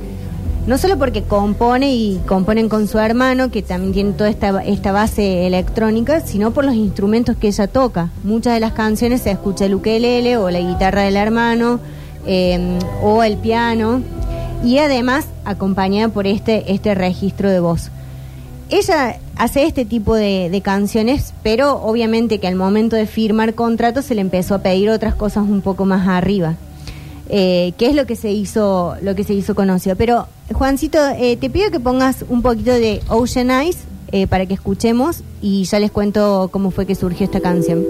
no 0.67 0.77
solo 0.79 0.99
porque 0.99 1.23
compone 1.23 1.95
y 1.95 2.21
componen 2.27 2.69
con 2.69 2.87
su 2.87 2.99
hermano, 2.99 3.51
que 3.51 3.63
también 3.63 3.93
tiene 3.93 4.13
toda 4.13 4.29
esta, 4.29 4.63
esta 4.63 4.93
base 4.93 5.47
electrónica, 5.47 6.21
sino 6.21 6.51
por 6.51 6.65
los 6.65 6.75
instrumentos 6.75 7.37
que 7.37 7.49
ella 7.49 7.67
toca. 7.67 8.11
Muchas 8.23 8.55
de 8.55 8.61
las 8.61 8.73
canciones 8.73 9.23
se 9.23 9.31
escucha 9.31 9.65
el 9.65 9.75
ukelele 9.75 10.37
o 10.37 10.51
la 10.51 10.61
guitarra 10.61 11.03
del 11.03 11.17
hermano 11.17 11.81
eh, 12.27 12.79
o 13.03 13.23
el 13.23 13.39
piano 13.39 14.03
y 14.63 14.79
además 14.79 15.27
acompañada 15.45 16.11
por 16.11 16.27
este, 16.27 16.71
este 16.73 16.95
registro 16.95 17.51
de 17.51 17.61
voz. 17.61 17.91
Ella 18.71 19.19
hace 19.37 19.65
este 19.65 19.85
tipo 19.85 20.15
de, 20.15 20.61
canciones, 20.63 21.35
pero 21.43 21.83
obviamente 21.83 22.39
que 22.39 22.47
al 22.47 22.55
momento 22.55 22.95
de 22.95 23.07
firmar 23.07 23.55
contrato 23.55 24.03
se 24.03 24.15
le 24.15 24.21
empezó 24.21 24.55
a 24.55 24.59
pedir 24.59 24.91
otras 24.91 25.15
cosas 25.15 25.45
un 25.49 25.61
poco 25.61 25.85
más 25.87 26.07
arriba 26.07 26.57
eh, 27.33 27.73
que 27.79 27.87
es 27.87 27.95
lo 27.95 28.07
que 28.07 28.17
se 28.17 28.33
hizo 28.33 28.97
lo 29.03 29.15
que 29.15 29.23
se 29.25 29.35
hizo 29.35 29.55
conocido. 29.55 29.95
Pero 29.97 30.27
Juancito, 30.53 30.99
eh, 31.17 31.37
te 31.37 31.49
pido 31.49 31.71
que 31.71 31.79
pongas 31.79 32.25
un 32.29 32.43
poquito 32.43 32.73
de 32.73 33.01
Ocean 33.09 33.51
Eyes 33.51 33.79
eh, 34.11 34.27
para 34.27 34.47
que 34.47 34.55
escuchemos 34.55 35.23
y 35.41 35.65
ya 35.65 35.79
les 35.79 35.93
cuento 35.93 36.49
cómo 36.53 36.73
fue 36.73 36.87
que 36.87 36.97
surgió 36.97 37.25
esta 37.25 37.41
canción. 37.41 37.85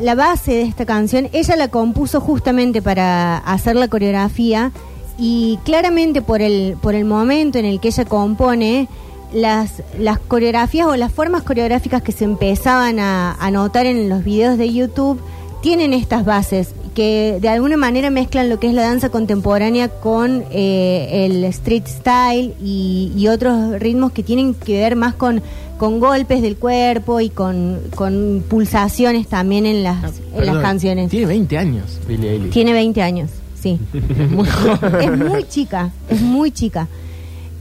La 0.00 0.14
base 0.14 0.52
de 0.52 0.62
esta 0.62 0.86
canción, 0.86 1.28
ella 1.32 1.56
la 1.56 1.68
compuso 1.68 2.20
justamente 2.20 2.82
para 2.82 3.38
hacer 3.38 3.76
la 3.76 3.88
coreografía 3.88 4.70
y 5.18 5.58
claramente 5.64 6.22
por 6.22 6.40
el, 6.40 6.76
por 6.80 6.94
el 6.94 7.04
momento 7.04 7.58
en 7.58 7.64
el 7.64 7.80
que 7.80 7.88
ella 7.88 8.04
compone, 8.04 8.88
las, 9.32 9.82
las 9.98 10.18
coreografías 10.18 10.86
o 10.86 10.96
las 10.96 11.10
formas 11.10 11.42
coreográficas 11.42 12.02
que 12.02 12.12
se 12.12 12.24
empezaban 12.24 12.98
a, 12.98 13.50
notar 13.50 13.86
en 13.86 14.08
los 14.08 14.22
videos 14.24 14.58
de 14.58 14.72
YouTube 14.72 15.20
tienen 15.62 15.94
estas 15.94 16.24
bases 16.24 16.74
que 16.94 17.38
de 17.40 17.48
alguna 17.48 17.78
manera 17.78 18.10
mezclan 18.10 18.50
lo 18.50 18.60
que 18.60 18.68
es 18.68 18.74
la 18.74 18.82
danza 18.82 19.08
contemporánea 19.08 19.88
con 19.88 20.44
eh, 20.50 21.24
el 21.24 21.42
street 21.44 21.86
style 21.86 22.54
y 22.62 23.26
otros 23.28 23.80
ritmos 23.80 24.12
que 24.12 24.22
tienen 24.22 24.54
que 24.54 24.78
ver 24.80 24.96
más 24.96 25.14
con, 25.14 25.42
con 25.82 25.98
golpes 25.98 26.42
del 26.42 26.58
cuerpo 26.58 27.18
y 27.18 27.28
con, 27.28 27.80
con 27.96 28.44
pulsaciones 28.48 29.26
también 29.26 29.66
en 29.66 29.82
las, 29.82 30.20
en 30.32 30.46
las 30.46 30.54
Ah, 30.58 30.62
canciones. 30.62 31.10
Tiene 31.10 31.26
20 31.26 31.58
años, 31.58 31.98
Billie 32.06 32.30
Eilish. 32.34 32.52
Tiene 32.52 32.72
20 32.72 33.02
años, 33.02 33.30
sí. 33.60 33.80
Es 33.92 34.30
muy 34.30 34.46
joven. 34.46 35.12
es 35.12 35.28
muy 35.28 35.42
chica, 35.48 35.90
es 36.08 36.20
muy 36.20 36.52
chica. 36.52 36.86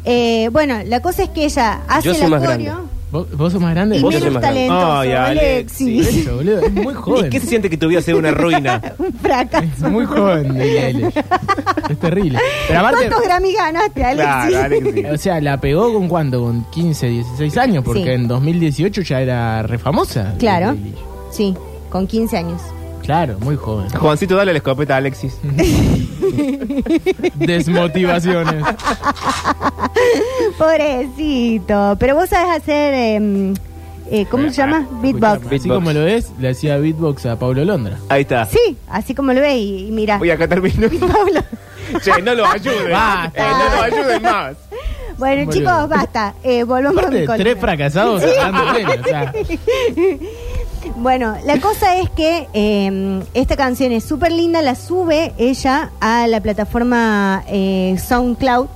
Eh, 0.06 0.50
bueno, 0.52 0.84
la 0.86 1.02
cosa 1.02 1.24
es 1.24 1.30
que 1.30 1.46
ella 1.46 1.82
hace 1.88 2.14
Yo 2.14 2.26
el 2.28 2.34
acorio 2.36 2.91
¿Vos, 3.12 3.28
vos 3.36 3.52
sos 3.52 3.62
más 3.62 3.72
grande? 3.76 3.98
y 3.98 4.02
Vos 4.02 4.14
sos 4.14 4.24
menos 4.24 4.36
más 4.36 4.42
grande. 4.44 4.68
talentoso, 4.68 4.92
Ay, 5.00 5.12
Alexis. 5.12 5.88
Alexis. 6.00 6.18
Eso, 6.22 6.36
boludo, 6.38 6.60
es 6.62 6.72
muy 6.72 6.94
joven. 6.96 7.26
¿Y 7.26 7.30
qué 7.30 7.40
se 7.42 7.48
siente 7.48 7.70
que 7.70 7.78
tu 7.78 7.88
vida 7.90 8.02
sea 8.02 8.16
una 8.16 8.32
ruina? 8.32 8.82
Un 8.98 9.14
fracaso. 9.14 9.66
Es 9.86 9.92
muy 9.92 10.06
joven. 10.06 10.58
Es 11.90 12.00
terrible. 12.00 12.40
Pero 12.70 12.80
aparte, 12.80 13.00
¿Cuántos 13.08 13.22
Grammy 13.24 13.54
ganaste, 13.54 14.04
Alexis? 14.06 14.26
Claro, 14.50 14.64
Alexis. 14.66 15.06
o 15.12 15.18
sea, 15.18 15.42
la 15.42 15.60
pegó 15.60 15.94
con 15.94 16.08
cuánto? 16.08 16.40
Con 16.42 16.64
15, 16.72 17.08
16 17.08 17.58
años, 17.58 17.84
porque 17.84 18.04
Sí. 18.04 18.10
en 18.12 18.28
2018 18.30 19.02
ya 19.02 19.20
era 19.22 19.62
re 19.64 19.78
famosa. 19.78 20.34
Claro. 20.40 20.76
Sí, 21.32 21.54
con 21.90 22.08
15 22.08 22.38
años. 22.38 22.62
Claro, 23.04 23.36
muy 23.42 23.58
joven. 23.58 23.90
Juancito, 23.90 24.36
dale 24.38 24.54
la 24.54 24.60
escopeta 24.60 24.94
a 24.94 24.98
Alexis. 24.98 25.36
Desmotivaciones. 27.36 28.64
Pobrecito. 30.62 31.96
Pero 32.00 32.16
vos 32.16 32.30
sabes 32.30 32.62
hacer. 32.62 32.94
eh, 32.94 33.54
eh, 34.14 34.26
¿Cómo 34.30 34.50
se 34.50 34.56
llama? 34.58 34.88
Beatbox. 35.02 35.34
Escuchame, 35.44 35.56
Así 35.56 35.68
Beatbox. 35.70 35.74
como 35.86 35.92
lo 35.94 36.04
ves, 36.06 36.32
le 36.40 36.50
hacía 36.50 36.78
beatbox 36.78 37.26
a 37.28 37.40
Pablo 37.40 37.64
Londra. 37.64 37.98
Ahí 38.10 38.22
está. 38.24 38.46
Sí, 38.46 38.78
así 38.90 39.16
como 39.16 39.32
lo 39.34 39.40
ves 39.42 39.56
y, 39.56 39.88
y 39.88 39.92
mira. 39.92 40.18
Uy, 40.22 40.30
acá 40.32 40.48
termino. 40.48 40.90
Pablo. 41.00 41.42
che, 42.04 42.22
no 42.22 42.36
lo 42.36 42.46
ayuden. 42.46 42.92
Basta. 42.92 43.42
Eh, 43.42 43.52
no 43.52 43.76
lo 43.78 43.84
ayuden 43.84 44.22
más. 44.22 44.56
Bueno, 45.18 45.52
chicos, 45.52 45.88
basta. 45.90 46.34
Eh, 46.44 46.64
volvamos 46.64 46.98
a 46.98 47.08
Aparte 47.08 47.16
mi 47.16 47.20
de 47.22 47.26
columna. 47.28 47.44
tres 47.52 47.60
fracasados 47.60 48.24
hablando 48.24 48.74
bien, 48.74 48.88
o 49.02 49.04
sea, 49.04 49.34
Bueno, 50.96 51.38
la 51.46 51.60
cosa 51.60 51.96
es 51.98 52.10
que 52.10 52.48
eh, 52.54 53.22
esta 53.36 53.56
canción 53.56 53.92
es 53.92 54.04
súper 54.04 54.32
linda, 54.32 54.62
la 54.64 54.74
sube 54.76 55.32
ella 55.38 55.92
a 56.02 56.26
la 56.28 56.42
plataforma 56.42 57.44
eh, 57.48 57.96
SoundCloud 58.04 58.68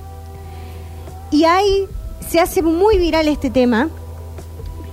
y 1.32 1.44
ahí 1.46 1.86
se 2.28 2.40
hace 2.40 2.62
muy 2.62 2.98
viral 2.98 3.28
este 3.28 3.50
tema. 3.50 3.90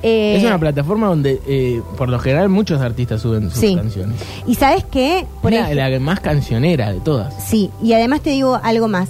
Eh, 0.05 0.35
es 0.37 0.43
una 0.45 0.59
plataforma 0.59 1.07
donde 1.07 1.41
eh, 1.47 1.81
por 1.97 2.09
lo 2.09 2.19
general 2.19 2.49
muchos 2.49 2.81
artistas 2.81 3.23
suben 3.23 3.51
sus 3.51 3.61
Sí. 3.61 3.77
canciones. 3.77 4.17
y 4.49 4.57
sabes 4.57 4.85
qué, 4.91 5.27
por 5.41 5.53
Una- 5.53 5.71
ej- 5.71 5.77
la 5.77 6.01
más 6.01 6.19
cancionera 6.19 6.93
de 6.93 6.99
todas. 7.01 7.33
sí, 7.49 7.71
y 7.81 7.93
además 7.93 8.21
te 8.21 8.31
digo 8.31 8.59
algo 8.63 8.89
más. 8.89 9.09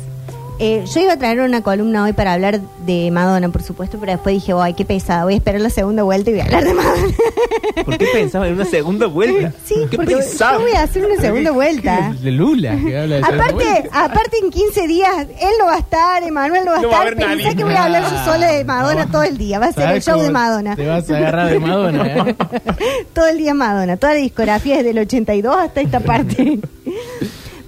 Eh, 0.58 0.84
yo 0.94 1.00
iba 1.00 1.14
a 1.14 1.16
traer 1.18 1.40
una 1.40 1.60
columna 1.62 2.04
hoy 2.04 2.12
para 2.12 2.34
hablar 2.34 2.60
de 2.86 3.10
Madonna, 3.10 3.48
por 3.48 3.62
supuesto, 3.62 3.98
pero 3.98 4.12
después 4.12 4.34
dije, 4.36 4.52
ay, 4.56 4.74
qué 4.74 4.84
pesada, 4.84 5.24
voy 5.24 5.34
a 5.34 5.36
esperar 5.38 5.60
la 5.60 5.70
segunda 5.70 6.04
vuelta 6.04 6.30
y 6.30 6.34
voy 6.34 6.42
a 6.42 6.44
hablar 6.44 6.64
de 6.64 6.74
Madonna. 6.74 7.14
¿Por 7.84 7.98
qué 7.98 8.06
pensaba 8.12 8.46
en 8.46 8.54
una 8.54 8.64
segunda 8.66 9.06
vuelta? 9.08 9.52
sí, 9.64 9.74
¿Qué 9.90 9.96
porque 9.96 10.14
pensaba? 10.14 10.58
yo 10.58 10.60
voy 10.64 10.72
a 10.72 10.82
hacer 10.82 11.04
una 11.04 11.20
segunda 11.20 11.50
vuelta. 11.50 12.14
De 12.20 12.30
Lula, 12.30 12.76
que 12.76 12.96
habla 12.96 13.16
de 13.16 13.22
Aparte, 13.22 13.88
aparte 13.90 14.36
en 14.40 14.50
15 14.50 14.86
días, 14.86 15.26
él 15.40 15.50
no 15.58 15.66
va 15.66 15.74
a 15.74 15.78
estar, 15.78 16.22
Emanuel 16.22 16.64
no 16.64 16.72
va 16.72 16.78
a 16.78 16.82
No 16.82 16.88
va 16.90 17.00
a 17.00 17.04
estar. 17.08 17.14
haber 17.24 17.36
Pensá 17.38 17.54
que 17.56 17.64
voy 17.64 17.74
a 17.74 17.84
hablar 17.84 18.02
yo 18.02 18.08
Ah, 18.18 18.24
sola 18.24 18.46
de 18.52 18.64
Madonna 18.64 19.04
no. 19.06 19.10
todo 19.10 19.22
el 19.24 19.38
día. 19.38 19.58
Va 19.58 19.66
a 19.66 19.72
ser 19.72 19.82
el 19.82 19.88
¿Sabes 19.88 20.04
show 20.04 20.20
de 20.22 20.30
Madonna. 20.30 20.76
Te 20.76 20.86
vas 20.86 21.10
a 21.10 21.16
agarrar 21.16 21.50
de 21.50 21.58
Madonna, 21.58 22.06
¿eh? 22.06 22.36
todo 23.14 23.26
el 23.26 23.38
día 23.38 23.52
Madonna. 23.54 23.96
Toda 23.96 24.12
la 24.14 24.20
discografía 24.20 24.76
desde 24.76 24.90
el 24.90 24.98
82 24.98 25.56
hasta 25.56 25.80
esta 25.80 25.98
parte. 26.00 26.60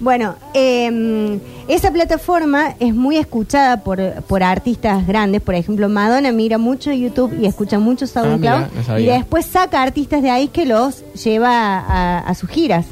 Bueno, 0.05 0.35
eh, 0.53 1.39
esa 1.67 1.91
plataforma 1.91 2.75
es 2.79 2.93
muy 2.93 3.17
escuchada 3.17 3.83
por, 3.83 3.99
por 4.27 4.43
artistas 4.43 5.07
grandes. 5.07 5.41
Por 5.41 5.55
ejemplo, 5.55 5.89
Madonna 5.89 6.31
mira 6.31 6.59
mucho 6.59 6.93
YouTube 6.93 7.35
y 7.41 7.47
escucha 7.47 7.79
mucho 7.79 8.05
SoundCloud. 8.05 8.65
Ah, 8.65 8.69
no 8.87 8.99
y 8.99 9.07
después 9.07 9.47
saca 9.47 9.81
artistas 9.81 10.21
de 10.21 10.29
ahí 10.29 10.47
que 10.49 10.67
los 10.67 11.03
lleva 11.15 11.79
a, 11.79 12.19
a 12.19 12.35
sus 12.35 12.51
giras. 12.51 12.85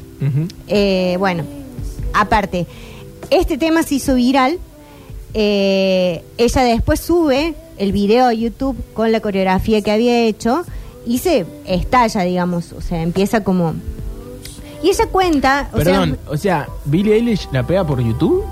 Eh, 0.66 1.14
bueno, 1.20 1.44
aparte, 2.14 2.66
este 3.30 3.58
tema 3.58 3.84
se 3.84 3.94
hizo 3.94 4.16
viral. 4.16 4.58
Eh, 5.34 6.24
ella 6.36 6.62
después 6.64 6.98
sube 6.98 7.54
el 7.78 7.92
video 7.92 8.26
a 8.26 8.34
YouTube 8.34 8.76
con 8.92 9.12
la 9.12 9.20
coreografía 9.20 9.82
que 9.82 9.92
había 9.92 10.18
hecho 10.24 10.64
y 11.06 11.18
se 11.18 11.46
estalla, 11.64 12.22
digamos. 12.22 12.72
O 12.72 12.80
sea, 12.80 13.02
empieza 13.02 13.44
como. 13.44 13.74
Y 14.84 14.90
ella 14.90 15.06
cuenta. 15.10 15.68
O 15.72 15.76
Perdón, 15.78 16.18
sea, 16.24 16.32
o 16.32 16.36
sea, 16.36 16.68
Billie 16.84 17.14
Eilish 17.14 17.48
la 17.52 17.62
pega 17.66 17.84
por 17.86 18.00
YouTube. 18.02 18.44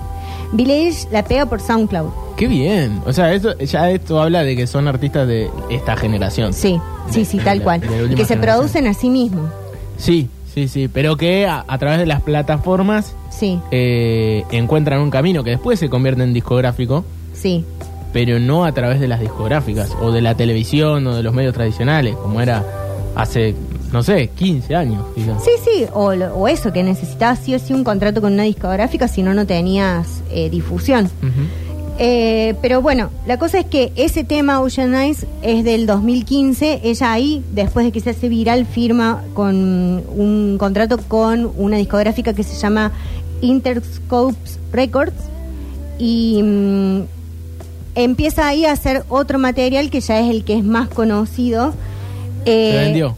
Billie 0.52 0.76
Eilish 0.86 1.06
la 1.10 1.22
pega 1.24 1.46
por 1.46 1.60
SoundCloud. 1.60 2.10
Qué 2.36 2.46
bien. 2.48 3.00
O 3.06 3.12
sea, 3.12 3.32
esto, 3.34 3.56
ya 3.58 3.90
esto 3.90 4.20
habla 4.20 4.42
de 4.42 4.56
que 4.56 4.66
son 4.66 4.88
artistas 4.88 5.28
de 5.28 5.50
esta 5.70 5.94
generación. 5.96 6.52
Sí, 6.54 6.80
sí, 7.10 7.24
sí, 7.26 7.38
tal 7.38 7.62
cual. 7.62 7.80
de 7.80 8.14
que 8.14 8.24
se 8.24 8.36
producen 8.38 8.86
a 8.86 8.94
sí 8.94 9.10
mismos. 9.10 9.50
Sí, 9.98 10.28
sí, 10.54 10.68
sí. 10.68 10.88
Pero 10.88 11.16
que 11.16 11.46
a, 11.46 11.64
a 11.68 11.78
través 11.78 11.98
de 11.98 12.06
las 12.06 12.22
plataformas 12.22 13.14
Sí, 13.30 13.58
eh, 13.70 14.44
encuentran 14.50 15.00
un 15.00 15.10
camino 15.10 15.42
que 15.44 15.50
después 15.50 15.78
se 15.78 15.88
convierte 15.88 16.22
en 16.22 16.32
discográfico, 16.34 17.04
sí. 17.34 17.64
pero 18.12 18.38
no 18.38 18.64
a 18.64 18.72
través 18.72 19.00
de 19.00 19.08
las 19.08 19.20
discográficas 19.20 19.94
o 20.00 20.12
de 20.12 20.20
la 20.20 20.34
televisión 20.34 21.06
o 21.06 21.14
de 21.14 21.22
los 21.22 21.32
medios 21.34 21.54
tradicionales, 21.54 22.14
como 22.16 22.40
era 22.42 22.62
hace, 23.14 23.54
no 23.92 24.02
sé, 24.02 24.28
15 24.34 24.74
años. 24.74 25.04
quizás. 25.14 25.42
Sí, 25.44 25.50
sí, 25.64 25.84
o, 25.92 26.06
o 26.12 26.48
eso, 26.48 26.72
que 26.72 26.82
necesitabas 26.82 27.38
sí 27.40 27.54
o 27.54 27.58
sí 27.58 27.72
un 27.72 27.84
contrato 27.84 28.20
con 28.20 28.32
una 28.32 28.44
discográfica, 28.44 29.06
si 29.08 29.22
no, 29.22 29.34
no 29.34 29.46
tenías 29.46 30.22
eh, 30.30 30.48
difusión. 30.50 31.10
Eh, 31.98 32.54
pero 32.62 32.80
bueno, 32.80 33.10
la 33.26 33.38
cosa 33.38 33.58
es 33.60 33.66
que 33.66 33.92
ese 33.96 34.24
tema 34.24 34.60
Ocean 34.60 34.94
Eyes 34.94 35.26
es 35.42 35.62
del 35.62 35.86
2015. 35.86 36.80
Ella 36.84 37.12
ahí, 37.12 37.44
después 37.52 37.84
de 37.84 37.92
que 37.92 38.00
se 38.00 38.10
hace 38.10 38.28
viral, 38.28 38.64
firma 38.66 39.22
con 39.34 39.54
un 39.54 40.56
contrato 40.58 40.96
con 40.98 41.52
una 41.56 41.76
discográfica 41.76 42.32
que 42.32 42.42
se 42.42 42.56
llama 42.56 42.92
Interscopes 43.42 44.58
Records 44.72 45.12
y 45.98 46.40
mm, 46.42 47.00
empieza 47.94 48.48
ahí 48.48 48.64
a 48.64 48.72
hacer 48.72 49.04
otro 49.08 49.38
material 49.38 49.90
que 49.90 50.00
ya 50.00 50.18
es 50.18 50.30
el 50.30 50.44
que 50.44 50.56
es 50.56 50.64
más 50.64 50.88
conocido. 50.88 51.74
Se 52.44 52.72
Eh, 52.74 52.78
vendió. 52.84 53.16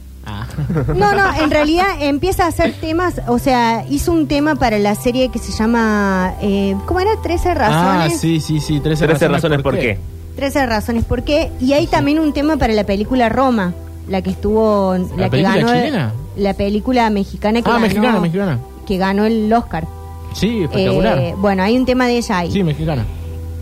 Ah. 0.59 0.93
no, 0.95 1.13
no, 1.13 1.35
en 1.43 1.51
realidad 1.51 1.87
empieza 2.01 2.45
a 2.45 2.49
hacer 2.49 2.73
temas, 2.81 3.21
o 3.29 3.39
sea, 3.39 3.85
hizo 3.89 4.13
un 4.13 4.27
tema 4.29 4.55
para 4.55 4.79
la 4.79 4.95
serie 4.95 5.29
que 5.31 5.39
se 5.39 5.53
llama, 5.53 6.35
eh, 6.41 6.75
¿cómo 6.87 7.01
era? 7.01 7.11
13 7.23 7.51
Ah, 7.51 7.55
razones. 7.55 8.21
sí, 8.21 8.41
sí, 8.41 8.61
sí. 8.61 8.81
13, 8.81 9.07
13 9.07 9.29
razones 9.29 9.63
por 9.63 9.79
qué. 9.79 9.99
13 10.37 10.67
razones 10.67 11.05
por 11.05 11.23
qué. 11.23 11.51
Y 11.61 11.73
hay 11.75 11.87
también 11.87 12.19
un 12.19 12.33
tema 12.33 12.57
para 12.57 12.73
la 12.73 12.85
película 12.85 13.29
Roma, 13.29 13.73
la 14.09 14.21
que 14.23 14.31
estuvo, 14.31 14.95
la, 15.17 15.25
que 15.27 15.31
película 15.31 15.57
ganó, 15.57 15.69
chilena? 15.73 16.13
la 16.37 16.55
película 16.55 17.11
mexicana 17.11 17.63
que 17.63 17.69
Ah, 17.71 17.75
ganó, 17.75 17.81
mexicana, 17.83 18.21
mexicana. 18.21 18.59
que 18.87 18.97
ganó 18.99 19.25
el 19.25 19.53
Oscar. 19.53 19.87
Sí, 20.35 20.65
espectacular. 20.65 21.19
Eh, 21.19 21.35
bueno, 21.39 21.63
hay 21.63 21.77
un 21.77 21.87
tema 21.87 22.07
de 22.07 22.17
ella 22.19 22.39
ahí. 22.39 22.51
sí, 22.51 22.63
mexicana. 22.65 23.05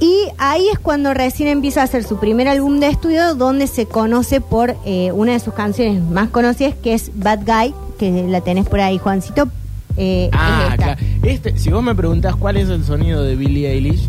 Y 0.02 0.26
ahí 0.38 0.64
es 0.72 0.80
cuando 0.80 1.14
recién 1.14 1.48
empieza 1.48 1.80
a 1.80 1.84
hacer 1.84 2.02
su 2.02 2.18
primer 2.18 2.48
álbum 2.48 2.80
de 2.80 2.88
estudio, 2.88 3.36
donde 3.36 3.68
se 3.68 3.86
conoce 3.86 4.40
por 4.40 4.74
eh, 4.84 5.12
una 5.12 5.30
de 5.30 5.38
sus 5.38 5.54
canciones 5.54 6.02
más 6.02 6.28
conocidas, 6.30 6.74
que 6.74 6.92
es 6.92 7.12
Bad 7.14 7.42
Guy, 7.46 7.72
que 8.00 8.26
la 8.28 8.40
tenés 8.40 8.66
por 8.68 8.80
ahí, 8.80 8.98
Juancito. 8.98 9.48
eh, 9.96 10.28
Ah, 10.32 10.70
es 10.70 10.76
claro. 10.76 11.00
Este, 11.22 11.56
si 11.56 11.70
vos 11.70 11.84
me 11.84 11.94
preguntás 11.94 12.34
cuál 12.34 12.56
es 12.56 12.68
el 12.68 12.84
sonido 12.84 13.22
de 13.22 13.36
Billie 13.36 13.70
Eilish, 13.70 14.08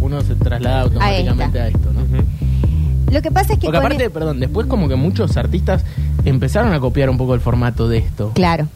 uno 0.00 0.22
se 0.22 0.36
traslada 0.36 0.80
automáticamente 0.82 1.60
a 1.60 1.68
esto, 1.68 1.92
¿no? 1.92 2.00
Lo 3.12 3.20
que 3.20 3.30
pasa 3.30 3.52
es 3.54 3.58
que... 3.58 3.66
Porque 3.66 3.78
aparte, 3.78 4.08
perdón, 4.08 4.40
después 4.40 4.68
como 4.68 4.88
que 4.88 4.94
muchos 4.94 5.36
artistas 5.36 5.84
empezaron 6.24 6.72
a 6.72 6.80
copiar 6.80 7.10
un 7.10 7.18
poco 7.18 7.34
el 7.34 7.40
formato 7.40 7.88
de 7.88 7.98
esto. 7.98 8.30
Claro. 8.34 8.68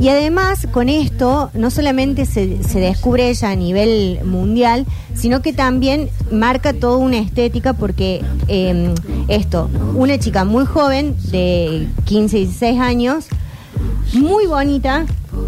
Y 0.00 0.08
además, 0.10 0.66
con 0.70 0.88
esto, 0.88 1.50
no 1.54 1.70
solamente 1.70 2.24
se, 2.24 2.62
se 2.62 2.78
descubre 2.78 3.28
ella 3.30 3.50
a 3.50 3.56
nivel 3.56 4.20
mundial, 4.24 4.86
sino 5.14 5.42
que 5.42 5.52
también 5.52 6.08
marca 6.30 6.72
toda 6.72 6.98
una 6.98 7.18
estética, 7.18 7.72
porque 7.72 8.22
eh, 8.46 8.94
esto, 9.26 9.68
una 9.94 10.16
chica 10.18 10.44
muy 10.44 10.66
joven, 10.66 11.16
de 11.32 11.88
15, 12.04 12.36
16 12.36 12.80
años, 12.80 13.26
muy 14.12 14.46
bonita, 14.46 15.04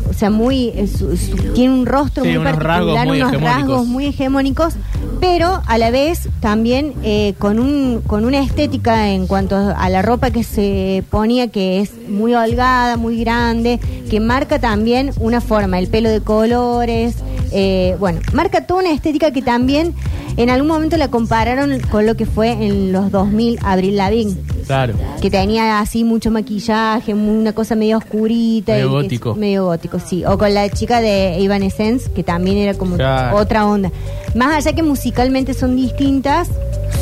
o 0.08 0.12
sea, 0.12 0.30
muy 0.30 0.68
eh, 0.74 0.86
su- 0.88 1.16
su- 1.16 1.36
tiene 1.54 1.72
un 1.72 1.86
rostro 1.86 2.24
Sí, 2.24 2.30
muy 2.30 2.38
unos 2.38 2.52
particular, 2.52 2.76
rasgos 2.76 3.06
muy 3.06 3.20
unos 3.20 3.40
rasgos 3.40 3.86
muy 3.86 4.06
hegemónicos, 4.06 4.74
pero 5.20 5.62
a 5.66 5.78
la 5.78 5.90
vez 5.90 6.28
también 6.40 6.94
eh, 7.04 7.34
con 7.38 7.58
un 7.58 8.02
con 8.06 8.24
una 8.24 8.40
estética 8.40 9.10
en 9.10 9.26
cuanto 9.26 9.56
a 9.56 9.88
la 9.90 10.02
ropa 10.02 10.30
que 10.30 10.42
se 10.42 11.04
ponía 11.10 11.48
que 11.48 11.80
es 11.80 11.92
muy 12.08 12.34
holgada, 12.34 12.96
muy 12.96 13.20
grande, 13.20 13.78
que 14.10 14.18
marca 14.18 14.58
también 14.58 15.12
una 15.20 15.40
forma, 15.40 15.78
el 15.78 15.88
pelo 15.88 16.08
de 16.08 16.22
colores, 16.22 17.16
eh, 17.52 17.96
bueno, 17.98 18.20
marca 18.32 18.66
toda 18.66 18.80
una 18.80 18.92
estética 18.92 19.30
que 19.30 19.42
también 19.42 19.94
en 20.36 20.50
algún 20.50 20.68
momento 20.68 20.96
la 20.96 21.08
compararon 21.08 21.80
con 21.90 22.06
lo 22.06 22.16
que 22.16 22.26
fue 22.26 22.52
en 22.52 22.92
los 22.92 23.10
2000 23.10 23.58
Abril 23.62 23.96
Lavigne. 23.96 24.36
Claro. 24.70 24.94
Que 25.20 25.30
tenía 25.30 25.80
así 25.80 26.04
mucho 26.04 26.30
maquillaje, 26.30 27.12
una 27.12 27.52
cosa 27.52 27.74
medio 27.74 27.98
oscurita. 27.98 28.72
Medio 28.74 28.86
y 28.86 28.88
que- 28.88 29.02
gótico. 29.02 29.34
medio 29.34 29.64
gótico, 29.64 29.98
sí. 29.98 30.24
O 30.24 30.38
con 30.38 30.54
la 30.54 30.68
chica 30.68 31.00
de 31.00 31.42
Evanescence, 31.42 32.08
que 32.12 32.22
también 32.22 32.56
era 32.56 32.74
como 32.74 32.94
Claro. 32.96 33.36
otra 33.36 33.66
onda. 33.66 33.90
Más 34.36 34.54
allá 34.54 34.72
que 34.76 34.84
musicalmente 34.84 35.54
son 35.54 35.74
distintas, 35.74 36.48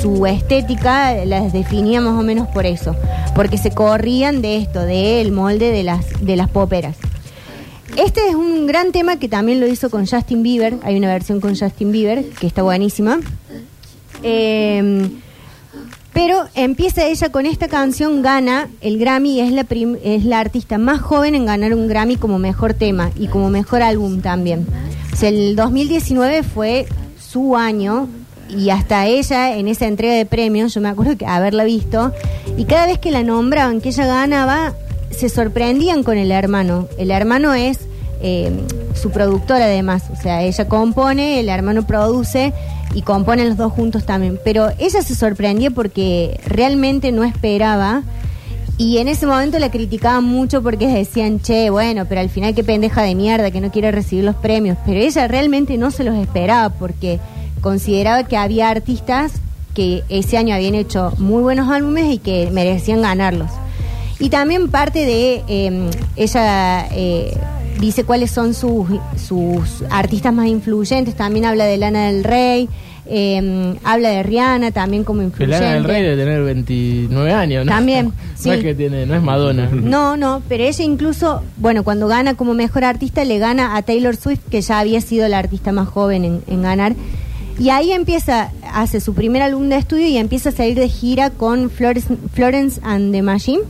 su 0.01 0.25
estética 0.27 1.25
las 1.27 1.53
definía 1.53 2.01
más 2.01 2.19
o 2.19 2.23
menos 2.23 2.49
por 2.49 2.65
eso. 2.65 2.97
Porque 3.35 3.59
se 3.59 3.71
corrían 3.71 4.41
de 4.41 4.57
esto, 4.57 4.81
del 4.81 5.31
molde 5.33 5.71
de 5.71 5.83
las, 5.85 6.07
de 6.25 6.37
las 6.37 6.49
poperas. 6.49 6.97
Este 7.99 8.29
es 8.29 8.35
un 8.35 8.67
gran 8.67 8.93
tema 8.93 9.19
que 9.19 9.29
también 9.29 9.61
lo 9.61 9.67
hizo 9.67 9.91
con 9.91 10.07
Justin 10.07 10.43
Bieber. 10.43 10.77
Hay 10.85 10.97
una 10.97 11.09
versión 11.09 11.41
con 11.41 11.55
Justin 11.55 11.93
Bieber 11.93 12.25
que 12.41 12.47
está 12.47 12.63
buenísima. 12.63 13.19
Eh, 14.23 15.09
pero 16.13 16.45
empieza 16.55 17.07
ella 17.07 17.31
con 17.31 17.47
esta 17.47 17.69
canción, 17.69 18.23
gana 18.23 18.69
el 18.81 18.99
Grammy 18.99 19.41
es 19.41 19.53
la, 19.53 19.65
prim- 19.65 19.99
es 20.03 20.25
la 20.25 20.41
artista 20.41 20.79
más 20.79 21.01
joven 21.01 21.35
en 21.35 21.47
ganar 21.47 21.75
un 21.75 21.87
Grammy 21.89 22.17
como 22.17 22.39
mejor 22.39 22.75
tema 22.75 23.11
y 23.17 23.29
como 23.29 23.51
mejor 23.51 23.83
álbum 23.83 24.21
también. 24.21 24.67
O 25.13 25.17
sea, 25.17 25.29
el 25.29 25.55
2019 25.57 26.43
fue 26.43 26.87
su 27.21 27.57
año 27.57 28.09
y 28.49 28.71
hasta 28.71 29.07
ella 29.07 29.57
en 29.57 29.69
esa 29.69 29.87
entrega 29.87 30.15
de 30.15 30.25
premios, 30.27 30.73
yo 30.75 30.81
me 30.81 30.89
acuerdo 30.89 31.17
que 31.19 31.27
haberla 31.27 31.65
visto, 31.65 32.13
y 32.57 32.65
cada 32.65 32.87
vez 32.87 32.99
que 32.99 33.11
la 33.11 33.23
nombraban, 33.23 33.81
que 33.81 33.91
ella 33.91 34.07
ganaba, 34.07 34.73
se 35.11 35.29
sorprendían 35.29 36.03
con 36.03 36.17
el 36.17 36.31
hermano. 36.33 36.89
El 36.99 37.11
hermano 37.11 37.53
es 37.55 37.81
eh, 38.23 38.51
su 38.95 39.11
productor 39.11 39.61
además, 39.61 40.05
o 40.11 40.17
sea, 40.17 40.43
ella 40.43 40.67
compone, 40.67 41.39
el 41.41 41.49
hermano 41.51 41.87
produce 41.87 42.53
y 42.95 43.03
componen 43.03 43.49
los 43.49 43.57
dos 43.57 43.73
juntos 43.73 44.05
también. 44.05 44.39
Pero 44.45 44.71
ella 44.79 45.03
se 45.03 45.15
sorprendió 45.15 45.73
porque 45.73 46.41
realmente 46.47 47.13
no 47.13 47.25
esperaba. 47.25 48.03
Y 48.77 48.99
en 48.99 49.09
ese 49.09 49.27
momento 49.27 49.59
la 49.59 49.71
criticaban 49.71 50.25
mucho 50.25 50.63
porque 50.63 50.87
decían, 50.87 51.41
che, 51.41 51.69
bueno, 51.71 52.07
pero 52.09 52.21
al 52.21 52.31
final 52.31 52.55
qué 52.55 52.63
pendeja 52.63 53.03
de 53.03 53.15
mierda 53.17 53.51
que 53.51 53.61
no 53.61 53.73
quiere 53.73 53.91
recibir 53.91 54.25
los 54.25 54.37
premios. 54.37 54.79
Pero 54.87 55.01
ella 55.01 55.27
realmente 55.27 55.77
no 55.77 55.91
se 55.91 56.05
los 56.05 56.15
esperaba 56.17 56.71
porque 56.71 57.19
consideraba 57.61 58.23
que 58.25 58.37
había 58.37 58.71
artistas 58.71 59.33
que 59.75 60.05
ese 60.09 60.37
año 60.37 60.55
habían 60.55 60.75
hecho 60.75 61.13
muy 61.19 61.43
buenos 61.43 61.71
álbumes 61.71 62.13
y 62.13 62.19
que 62.19 62.51
merecían 62.53 63.03
ganarlos. 63.03 63.51
Y 64.21 64.31
también 64.31 64.69
parte 64.71 65.05
de 65.05 65.45
eh, 65.47 65.91
ella 66.17 66.89
eh, 66.91 67.37
dice 67.81 68.05
cuáles 68.05 68.31
son 68.31 68.55
sus, 68.55 68.89
sus 69.17 69.83
artistas 69.91 70.33
más 70.33 70.47
influyentes, 70.49 71.15
también 71.15 71.45
habla 71.45 71.65
de 71.65 71.77
Lana 71.79 72.07
del 72.09 72.25
Rey, 72.25 72.69
eh, 73.11 73.75
habla 73.85 74.11
de 74.11 74.23
Rihanna 74.23 74.71
también 74.71 75.05
como 75.05 75.23
influyente. 75.23 75.61
Lana 75.61 75.75
del 75.75 75.85
Rey 75.85 76.03
debe 76.03 76.17
tener 76.17 76.43
29 76.43 77.33
años, 77.33 77.65
¿no? 77.65 77.73
También, 77.73 78.07
No 78.13 78.13
sí. 78.37 78.51
es 78.51 78.63
que 78.63 78.75
tiene, 78.75 79.07
no 79.07 79.15
es 79.15 79.23
Madonna. 79.23 79.71
No, 79.73 80.17
no, 80.17 80.43
pero 80.49 80.65
ella 80.65 80.85
incluso, 80.85 81.43
bueno, 81.57 81.85
cuando 81.85 82.07
gana 82.09 82.35
como 82.35 82.55
mejor 82.55 82.85
artista, 82.85 83.25
le 83.25 83.39
gana 83.39 83.77
a 83.77 83.83
Taylor 83.83 84.15
Swift, 84.17 84.41
que 84.51 84.61
ya 84.61 84.79
había 84.81 85.01
sido 85.01 85.27
la 85.29 85.39
artista 85.39 85.73
más 85.73 85.89
joven 85.89 86.25
en, 86.25 86.43
en 86.49 86.63
ganar. 86.63 86.95
Y 87.59 87.71
ahí 87.71 87.91
empieza, 87.91 88.53
hace 88.73 89.01
su 89.01 89.15
primer 89.15 89.43
álbum 89.43 89.69
de 89.69 89.77
estudio 89.77 90.07
y 90.07 90.17
empieza 90.17 90.51
a 90.51 90.53
salir 90.53 90.79
de 90.79 90.89
gira 90.89 91.31
con 91.31 91.71
Florence, 91.71 92.15
Florence 92.33 92.81
and 92.85 93.13
the 93.13 93.21
Machine. 93.23 93.63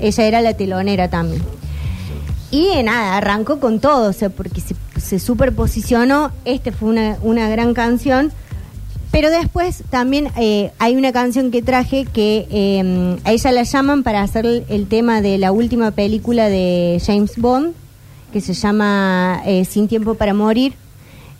Ella 0.00 0.26
era 0.26 0.42
la 0.42 0.54
telonera 0.54 1.08
también. 1.08 1.40
Y 2.50 2.82
nada, 2.82 3.16
arrancó 3.16 3.60
con 3.60 3.78
todo, 3.78 4.10
o 4.10 4.12
sea, 4.12 4.28
porque 4.28 4.60
se, 4.60 4.74
se 5.00 5.18
superposicionó. 5.18 6.32
Este 6.44 6.72
fue 6.72 6.88
una, 6.88 7.16
una 7.22 7.48
gran 7.48 7.74
canción. 7.74 8.32
Pero 9.12 9.30
después 9.30 9.82
también 9.90 10.28
eh, 10.36 10.70
hay 10.78 10.94
una 10.94 11.12
canción 11.12 11.50
que 11.50 11.62
traje 11.62 12.04
que 12.04 12.46
eh, 12.50 13.18
a 13.24 13.32
ella 13.32 13.52
la 13.52 13.62
llaman 13.64 14.02
para 14.04 14.22
hacer 14.22 14.46
el, 14.46 14.64
el 14.68 14.86
tema 14.86 15.20
de 15.20 15.36
la 15.36 15.50
última 15.50 15.90
película 15.90 16.48
de 16.48 17.02
James 17.04 17.36
Bond, 17.36 17.74
que 18.32 18.40
se 18.40 18.54
llama 18.54 19.42
eh, 19.46 19.64
Sin 19.64 19.88
Tiempo 19.88 20.14
para 20.14 20.32
Morir. 20.34 20.74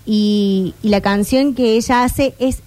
Y, 0.05 0.75
y 0.83 0.89
la 0.89 1.01
canción 1.01 1.55
que 1.55 1.77
ella 1.77 2.03
hace 2.03 2.35
es 2.41 2.63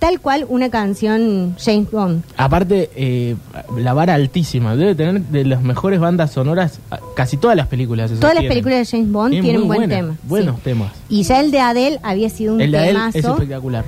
tal 0.00 0.18
cual 0.18 0.44
una 0.48 0.68
canción 0.70 1.54
James 1.64 1.88
Bond. 1.92 2.24
Aparte, 2.36 2.90
eh, 2.96 3.36
la 3.78 3.92
vara 3.94 4.14
altísima. 4.14 4.74
Debe 4.74 4.96
tener 4.96 5.20
de 5.22 5.44
las 5.44 5.62
mejores 5.62 6.00
bandas 6.00 6.32
sonoras 6.32 6.80
a- 6.90 6.98
casi 7.14 7.36
todas 7.36 7.56
las 7.56 7.68
películas. 7.68 8.10
Todas 8.18 8.34
las 8.34 8.44
películas 8.44 8.78
de 8.78 8.86
James 8.86 9.12
Bond 9.12 9.34
Es 9.34 9.42
tienen 9.42 9.60
muy 9.60 9.66
buen 9.68 9.78
buena, 9.80 9.94
tema. 9.94 10.16
Buenos 10.24 10.56
sí. 10.56 10.62
temas. 10.64 10.92
Y 11.08 11.22
ya 11.22 11.38
el 11.40 11.52
de 11.52 11.60
Adele 11.60 12.00
había 12.02 12.28
sido 12.30 12.54
un 12.54 12.60
El 12.60 12.72
de 12.72 12.78
temazo. 12.80 13.18
es 13.18 13.24
espectacular. 13.24 13.84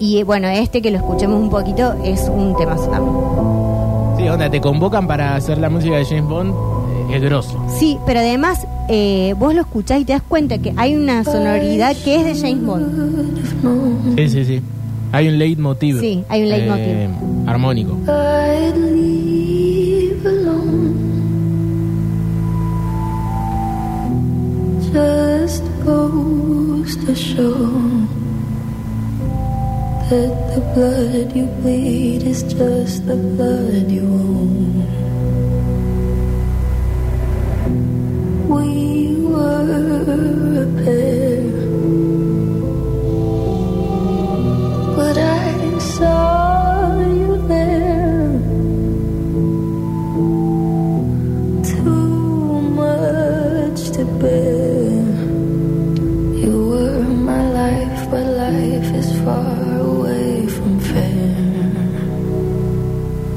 Y 0.00 0.18
eh, 0.18 0.24
bueno, 0.24 0.48
este 0.48 0.82
que 0.82 0.90
lo 0.90 0.98
escuchemos 0.98 1.40
un 1.40 1.48
poquito 1.50 1.94
es 2.04 2.22
un 2.28 2.54
temazo 2.56 2.88
también. 2.90 3.14
Sí, 4.18 4.28
onda, 4.28 4.50
te 4.50 4.60
convocan 4.60 5.06
para 5.06 5.36
hacer 5.36 5.58
la 5.58 5.70
música 5.70 5.96
de 5.96 6.04
James 6.04 6.24
Bond. 6.24 6.50
eh, 7.12 7.16
Es 7.16 7.22
grosso. 7.22 7.64
Sí, 7.78 7.96
pero 8.06 8.18
además 8.20 8.58
eh, 8.88 9.34
vos 9.38 9.54
lo 9.54 9.60
escuchás 9.60 10.00
y 10.00 10.04
te 10.04 10.12
das 10.14 10.22
cuenta 10.22 10.58
que 10.58 10.74
hay 10.76 10.96
una 10.96 11.22
sonoridad 11.24 11.94
que 12.04 12.16
es 12.16 12.24
de 12.24 12.34
James 12.48 12.64
Bond. 12.66 14.16
Sí, 14.18 14.28
sí, 14.28 14.44
sí. 14.44 14.62
Hay 15.14 15.28
un 15.28 15.38
leitmotiv. 15.38 16.00
Sí, 16.00 16.24
hay 16.28 16.42
un 16.42 16.48
leitmotiv. 16.48 16.86
eh, 16.88 17.08
armónico. 17.46 17.92
I'd 18.08 18.76
leave 18.76 20.26
alone. 20.26 20.94
Just 24.92 25.62
goes 25.84 26.96
to 27.06 27.14
show 27.14 27.54
that 30.10 30.32
the 30.54 30.60
blood 30.74 31.36
you 31.36 31.46
bleed 31.62 32.22
is 32.24 32.42
just 32.42 33.06
the 33.06 33.14
blood 33.14 33.90
you 33.90 34.02
own. 34.02 34.84
We 38.48 39.16
were 39.22 40.62
a 40.62 40.84
pair. 40.84 41.23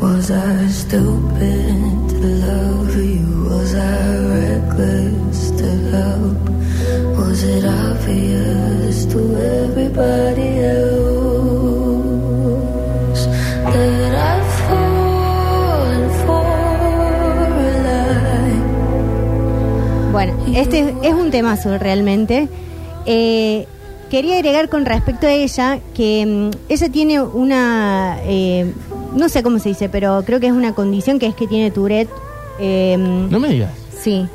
Was 0.02 0.32
I 0.32 0.68
stupid 0.68 2.10
to 2.10 2.18
love 2.18 2.96
you? 2.98 3.46
Was 3.50 3.76
I 3.76 4.18
reckless 4.36 5.52
to 5.52 5.70
hope? 5.92 6.50
Was 7.18 7.44
it 7.44 7.64
obvious 7.64 9.06
to 9.06 9.20
everybody 9.38 10.57
Bueno, 20.18 20.34
este 20.56 20.96
es 21.04 21.14
un 21.14 21.30
temazo 21.30 21.78
realmente. 21.78 22.50
Eh, 23.06 23.68
quería 24.10 24.38
agregar 24.38 24.68
con 24.68 24.84
respecto 24.84 25.28
a 25.28 25.32
ella 25.32 25.78
que 25.94 26.26
mm, 26.26 26.72
ella 26.72 26.90
tiene 26.90 27.22
una, 27.22 28.18
eh, 28.24 28.74
no 29.16 29.30
sé 29.30 29.44
cómo 29.44 29.60
se 29.60 29.70
dice, 29.70 29.90
pero 29.90 30.24
creo 30.26 30.40
que 30.40 30.48
es 30.48 30.54
una 30.54 30.74
condición 30.74 31.20
que 31.20 31.28
es 31.28 31.36
que 31.36 31.46
tiene 31.46 31.70
Tourette. 31.70 32.10
eh, 32.60 32.98
No 32.98 33.40
me 33.40 33.48
digas. 33.50 33.70
Sí, 34.02 34.26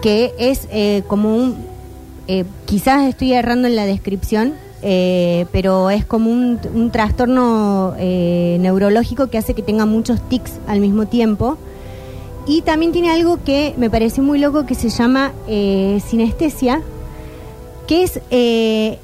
que 0.00 0.32
es 0.38 0.68
eh, 0.70 1.02
como 1.08 1.34
un, 1.34 1.56
eh, 2.28 2.44
quizás 2.64 3.08
estoy 3.08 3.32
errando 3.32 3.66
en 3.66 3.74
la 3.74 3.84
descripción, 3.84 4.52
eh, 4.82 5.46
pero 5.50 5.90
es 5.90 6.04
como 6.04 6.30
un, 6.30 6.60
un 6.72 6.92
trastorno 6.92 7.94
eh, 7.98 8.58
neurológico 8.60 9.26
que 9.26 9.38
hace 9.38 9.54
que 9.54 9.62
tenga 9.62 9.86
muchos 9.86 10.20
tics 10.28 10.52
al 10.68 10.78
mismo 10.78 11.06
tiempo. 11.06 11.58
Y 12.46 12.62
también 12.62 12.92
tiene 12.92 13.10
algo 13.10 13.42
que 13.42 13.74
me 13.76 13.90
pareció 13.90 14.22
muy 14.22 14.38
loco 14.38 14.66
que 14.66 14.76
se 14.76 14.88
llama 14.88 15.32
eh, 15.48 16.00
sinestesia, 16.06 16.80
que 17.88 18.04
es 18.04 18.20
eh, 18.30 18.98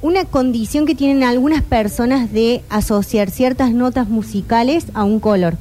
una 0.00 0.24
condición 0.24 0.84
que 0.84 0.96
tienen 0.96 1.22
algunas 1.22 1.62
personas 1.62 2.32
de 2.32 2.62
asociar 2.68 3.30
ciertas 3.30 3.72
notas 3.72 4.08
musicales 4.08 4.86
a 4.94 5.04
un 5.04 5.20
color. 5.20 5.56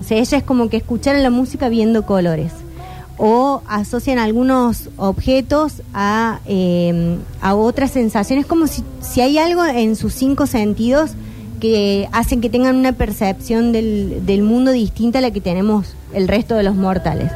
O 0.00 0.04
sea, 0.04 0.18
ella 0.18 0.38
es 0.38 0.44
como 0.44 0.68
que 0.68 0.76
escucharan 0.76 1.22
la 1.22 1.30
música 1.30 1.68
viendo 1.68 2.06
colores. 2.06 2.52
O 3.16 3.62
asocian 3.66 4.18
algunos 4.18 4.88
objetos 4.96 5.82
a, 5.92 6.40
eh, 6.46 7.18
a 7.40 7.54
otras 7.54 7.90
sensaciones, 7.90 8.46
como 8.46 8.66
si, 8.66 8.84
si 9.00 9.20
hay 9.20 9.38
algo 9.38 9.64
en 9.64 9.96
sus 9.96 10.14
cinco 10.14 10.46
sentidos 10.46 11.12
que 11.60 12.08
hacen 12.12 12.40
que 12.40 12.50
tengan 12.50 12.76
una 12.76 12.92
percepción 12.92 13.72
del, 13.72 14.26
del 14.26 14.42
mundo 14.42 14.72
distinta 14.72 15.18
a 15.18 15.22
la 15.22 15.30
que 15.30 15.40
tenemos 15.40 15.94
el 16.12 16.26
resto 16.26 16.56
de 16.56 16.62
los 16.62 16.74
mortales. 16.74 17.30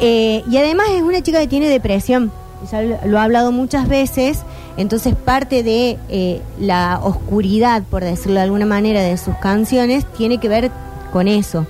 Eh, 0.00 0.42
y 0.50 0.56
además 0.56 0.86
es 0.90 1.02
una 1.02 1.22
chica 1.22 1.40
que 1.40 1.46
tiene 1.46 1.68
depresión, 1.68 2.32
ya 2.70 2.82
lo, 2.82 3.18
ha 3.18 3.22
hablado 3.22 3.52
muchas 3.52 3.88
veces, 3.88 4.42
entonces 4.76 5.14
parte 5.14 5.62
de 5.62 5.98
eh, 6.08 6.40
la 6.58 7.00
oscuridad, 7.02 7.82
por 7.84 8.02
decirlo 8.02 8.34
de 8.34 8.42
alguna 8.42 8.66
manera, 8.66 9.00
de 9.00 9.16
sus 9.16 9.36
canciones 9.36 10.04
tiene 10.16 10.38
que 10.38 10.48
ver 10.48 10.70
con 11.12 11.28
eso. 11.28 11.66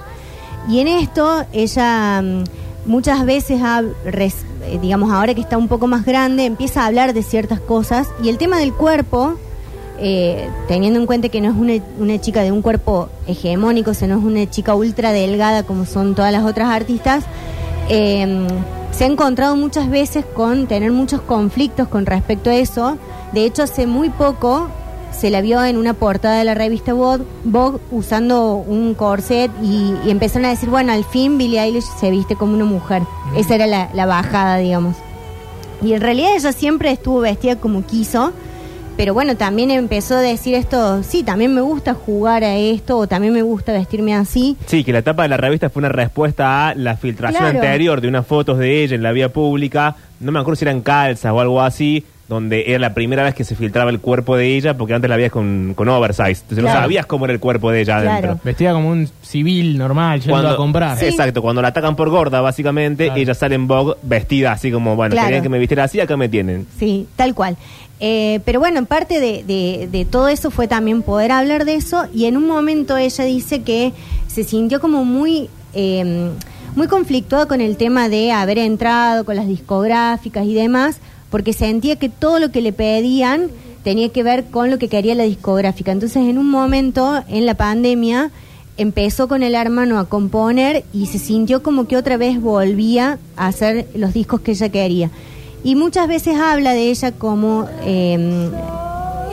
Y 0.68 0.81
en 0.81 0.88
esto 0.88 1.44
ella 1.53 2.23
mm, 2.23 2.44
muchas 2.87 3.27
veces, 3.27 3.61
eh, 3.61 4.79
digamos 4.81 5.12
ahora 5.12 5.35
que 5.35 5.42
está 5.42 5.59
un 5.59 5.68
poco 5.68 5.87
más 5.87 6.05
grande, 6.05 6.47
empieza 6.47 6.83
a 6.83 6.87
hablar 6.87 7.12
de 7.12 7.23
ciertas 7.23 7.61
cosas 7.61 8.09
y 8.23 8.31
el 8.31 8.38
tema 8.38 8.59
del 8.59 8.73
cuerpo, 8.73 9.35
eh, 9.98 10.48
teniendo 10.68 10.98
en 10.98 11.07
cuenta 11.07 11.28
que 11.28 11.40
no 11.40 11.50
es 11.50 11.57
una, 11.57 11.74
una 11.98 12.20
chica 12.20 12.42
de 12.42 12.52
un 12.52 12.62
cuerpo 12.62 13.09
hegemónico, 13.26 13.94
sino 13.94 14.18
es 14.18 14.24
una 14.24 14.48
chica 14.48 14.74
ultra 14.74 15.12
delgada 15.12 15.62
como 15.62 15.87
son 15.87 16.14
todas 16.14 16.33
las 16.33 16.44
otras 16.44 16.68
artistas, 16.70 17.24
eh, 17.88 18.46
se 18.92 19.04
ha 19.04 19.07
encontrado 19.09 19.57
muchas 19.57 19.90
veces 19.90 20.24
con 20.24 20.66
tener 20.68 20.92
muchos 20.92 21.20
conflictos 21.20 21.88
con 21.88 22.07
respecto 22.07 22.50
a 22.50 22.54
eso. 22.54 22.96
De 23.33 23.44
hecho, 23.44 23.64
hace 23.64 23.88
muy 23.88 24.09
poco 24.09 24.68
se 25.11 25.30
la 25.30 25.40
vio 25.40 25.64
en 25.64 25.76
una 25.76 25.94
portada 25.94 26.38
de 26.38 26.44
la 26.44 26.54
revista 26.54 26.92
Vogue, 26.92 27.24
usando 27.90 28.54
un 28.54 28.94
corset 28.94 29.50
y, 29.62 29.94
y 30.04 30.11
empezaron 30.11 30.46
a 30.46 30.50
decir, 30.50 30.70
bueno, 30.70 30.92
al 30.92 31.04
fin 31.04 31.38
Billie 31.38 31.61
Eilish 31.61 31.85
se 31.98 32.11
viste 32.11 32.37
como 32.37 32.54
una 32.54 32.64
mujer. 32.64 33.02
Esa 33.37 33.57
era 33.57 33.66
la, 33.66 33.90
la 33.94 34.07
bajada, 34.07 34.59
digamos. 34.59 34.96
Y 35.83 35.92
en 35.92 36.00
realidad 36.00 36.30
ella 36.37 36.52
siempre 36.52 36.90
estuvo 36.92 37.20
vestida 37.20 37.57
como 37.57 37.85
quiso, 37.85 38.33
pero 38.96 39.14
bueno, 39.14 39.37
también 39.37 39.70
empezó 39.70 40.16
a 40.16 40.20
decir 40.20 40.54
esto, 40.54 41.02
sí, 41.02 41.22
también 41.22 41.54
me 41.54 41.61
gusta 41.61 41.94
jugar 41.94 42.44
a 42.44 42.57
esto 42.57 42.98
o 42.98 43.07
también 43.07 43.33
me 43.33 43.42
gusta 43.42 43.72
vestirme 43.72 44.14
así. 44.14 44.57
Sí, 44.66 44.85
que 44.85 44.92
la 44.92 45.02
tapa 45.02 45.22
de 45.24 45.28
la 45.28 45.37
revista 45.37 45.70
fue 45.70 45.80
una 45.80 45.88
respuesta 45.88 46.68
a 46.68 46.74
la 46.74 46.96
filtración 46.96 47.42
Claro. 47.42 47.59
anterior 47.59 48.00
de 48.00 48.09
unas 48.09 48.26
fotos 48.26 48.59
de 48.59 48.83
ella 48.85 48.94
en 48.94 49.02
la 49.02 49.12
vía 49.12 49.30
pública. 49.33 49.96
No 50.20 50.33
me 50.33 50.38
acuerdo 50.38 50.57
si 50.57 50.64
eran 50.64 50.80
calzas 50.80 51.33
o 51.33 51.40
algo 51.40 51.61
así, 51.61 52.04
donde 52.26 52.64
era 52.68 52.78
la 52.78 52.94
primera 52.94 53.22
vez 53.22 53.35
que 53.35 53.44
se 53.44 53.54
filtraba 53.54 53.90
el 53.90 54.00
cuerpo 54.00 54.35
de 54.35 54.57
ella, 54.57 54.74
porque 54.78 54.94
antes 54.94 55.11
la 55.11 55.16
veías 55.16 55.30
con, 55.30 55.74
con 55.76 55.88
oversize. 55.90 56.40
Entonces 56.42 56.64
no 56.64 56.70
sabías 56.70 57.04
cómo 57.04 57.26
era 57.26 57.35
el 57.35 57.40
cuerpo 57.40 57.70
de 57.70 57.83
ella 57.83 58.00
Claro. 58.00 58.11
adentro. 58.28 58.40
Vestida 58.42 58.72
como 58.72 58.88
un 58.88 59.11
civil 59.20 59.76
normal, 59.76 60.20
yendo 60.22 60.48
a 60.48 60.57
comprar. 60.57 60.96
Sí, 60.98 61.04
Exacto, 61.04 61.42
cuando 61.42 61.61
la 61.61 61.68
atacan 61.68 61.96
por 61.96 62.09
gorda, 62.09 62.40
básicamente, 62.40 63.07
Claro. 63.07 63.20
ella 63.20 63.35
sale 63.35 63.57
en 63.57 63.66
Vogue 63.66 63.96
vestida 64.02 64.52
así 64.52 64.70
como, 64.72 64.96
bueno, 64.96 65.12
Claro. 65.12 65.26
querían 65.26 65.42
que 65.42 65.50
me 65.50 65.59
vistiera 65.59 65.85
así, 65.85 66.00
acá 66.00 66.16
me 66.16 66.30
tienen. 66.30 66.66
Sí, 66.78 67.07
tal 67.14 67.35
cual. 67.35 67.59
Eh, 68.07 68.40
pero 68.45 68.61
bueno, 68.61 68.85
parte 68.85 69.19
de, 69.19 69.88
de- 69.90 70.05
todo 70.05 70.29
eso 70.29 70.51
fue 70.51 70.69
también 70.69 71.01
poder 71.01 71.33
hablar 71.33 71.64
de 71.64 71.77
eso 71.77 72.05
y 72.12 72.27
en 72.27 72.37
un 72.37 72.47
momento 72.47 72.99
ella 72.99 73.25
dice 73.25 73.62
que 73.62 73.95
se 74.27 74.45
sintió 74.45 74.79
como 74.79 75.07
muy, 75.07 75.49
eh, 75.73 76.29
muy 76.77 76.87
conflictuada 76.87 77.47
con 77.47 77.62
el 77.62 77.79
tema 77.79 78.11
de 78.11 78.31
haber 78.31 78.59
entrado 78.59 79.25
con 79.25 79.37
las 79.37 79.49
discográficas 79.49 80.45
y 80.45 80.53
demás, 80.53 80.99
porque 81.31 81.55
sentía 81.55 81.97
que 81.97 82.11
todo 82.11 82.40
lo 82.40 82.51
que 82.51 82.61
le 82.61 82.75
pedían 82.75 83.49
tenía 83.85 84.11
que 84.11 84.23
ver 84.23 84.45
con 84.51 84.71
lo 84.71 84.77
que 84.79 84.88
quería 84.88 85.14
la 85.14 85.25
discográfica. 85.25 85.90
Entonces 85.90 86.19
en 86.29 86.37
un 86.37 86.51
momento 86.51 87.23
en 87.29 87.47
la 87.47 87.55
pandemia 87.55 88.31
empezó 88.77 89.29
con 89.29 89.43
el 89.43 89.55
hermano 89.55 89.99
a 89.99 90.11
componer 90.11 90.85
y 90.93 91.07
se 91.07 91.19
sintió 91.19 91.62
como 91.62 91.87
que 91.87 91.97
otra 91.97 92.19
vez 92.19 92.38
volvía 92.38 93.19
a 93.37 93.47
hacer 93.47 93.87
los 93.95 94.12
discos 94.12 94.43
que 94.43 94.51
ella 94.51 94.69
quería. 94.69 95.11
Y 95.64 95.77
muchas 95.77 96.07
veces 96.07 96.37
habla 96.37 96.74
de 96.74 96.90
ella 96.90 97.12
como, 97.12 97.66
eh, 97.83 98.50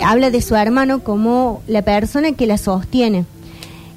habla 0.03 0.31
de 0.31 0.41
su 0.41 0.55
hermano 0.55 1.03
como 1.03 1.61
la 1.67 1.81
persona 1.83 2.31
que 2.31 2.47
la 2.47 2.57
sostiene. 2.57 3.25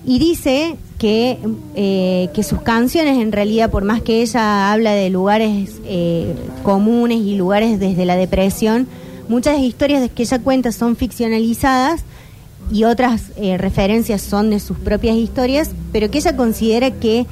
Y 0.04 0.18
dice 0.18 0.76
que, 0.98 1.38
eh, 1.76 2.28
que 2.34 2.42
sus 2.42 2.60
canciones, 2.60 3.18
en 3.18 3.32
realidad, 3.32 3.70
por 3.70 3.84
más 3.84 4.02
que 4.02 4.20
ella 4.20 4.72
habla 4.72 4.92
de 4.92 5.10
lugares 5.10 5.80
eh, 5.84 6.34
comunes 6.62 7.18
y 7.18 7.36
lugares 7.36 7.78
desde 7.78 8.04
la 8.04 8.16
depresión, 8.16 8.86
muchas 9.28 9.58
historias 9.60 10.10
que 10.10 10.24
ella 10.24 10.38
cuenta 10.40 10.72
son 10.72 10.96
ficcionalizadas 10.96 12.04
y 12.72 12.84
otras 12.84 13.32
eh, 13.36 13.58
referencias 13.58 14.22
son 14.22 14.50
de 14.50 14.60
sus 14.60 14.78
propias 14.78 15.16
historias, 15.16 15.70
pero 15.92 16.10
que 16.10 16.18
ella 16.18 16.36
considera 16.36 16.90
que 16.90 17.26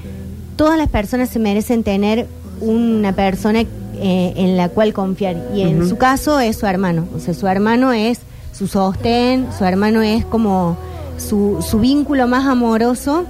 todas 0.56 0.78
las 0.78 0.88
personas 0.88 1.30
se 1.30 1.38
merecen 1.38 1.82
tener 1.82 2.26
una 2.60 3.14
persona 3.14 3.64
eh, 4.02 4.32
en 4.36 4.56
la 4.56 4.68
cual 4.68 4.92
confiar. 4.92 5.36
Y 5.54 5.62
en 5.62 5.88
su 5.88 5.96
caso 5.96 6.40
es 6.40 6.56
su 6.58 6.66
hermano. 6.66 7.06
O 7.16 7.20
sea, 7.20 7.32
su 7.34 7.46
hermano 7.46 7.92
es 7.92 8.18
su 8.52 8.66
sostén, 8.66 9.46
su 9.56 9.64
hermano 9.64 10.02
es 10.02 10.24
como 10.26 10.76
su, 11.16 11.64
su 11.66 11.78
vínculo 11.78 12.26
más 12.28 12.46
amoroso 12.46 13.24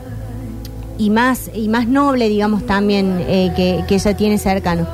y 0.99 1.11
más, 1.11 1.51
y 1.55 1.69
más 1.69 1.87
noble, 1.87 2.29
digamos, 2.29 2.65
también 2.67 3.23
eh, 3.29 3.53
que, 3.57 3.85
que 3.87 3.95
ella 3.97 4.17
tiene 4.17 4.39
cercano. 4.39 4.87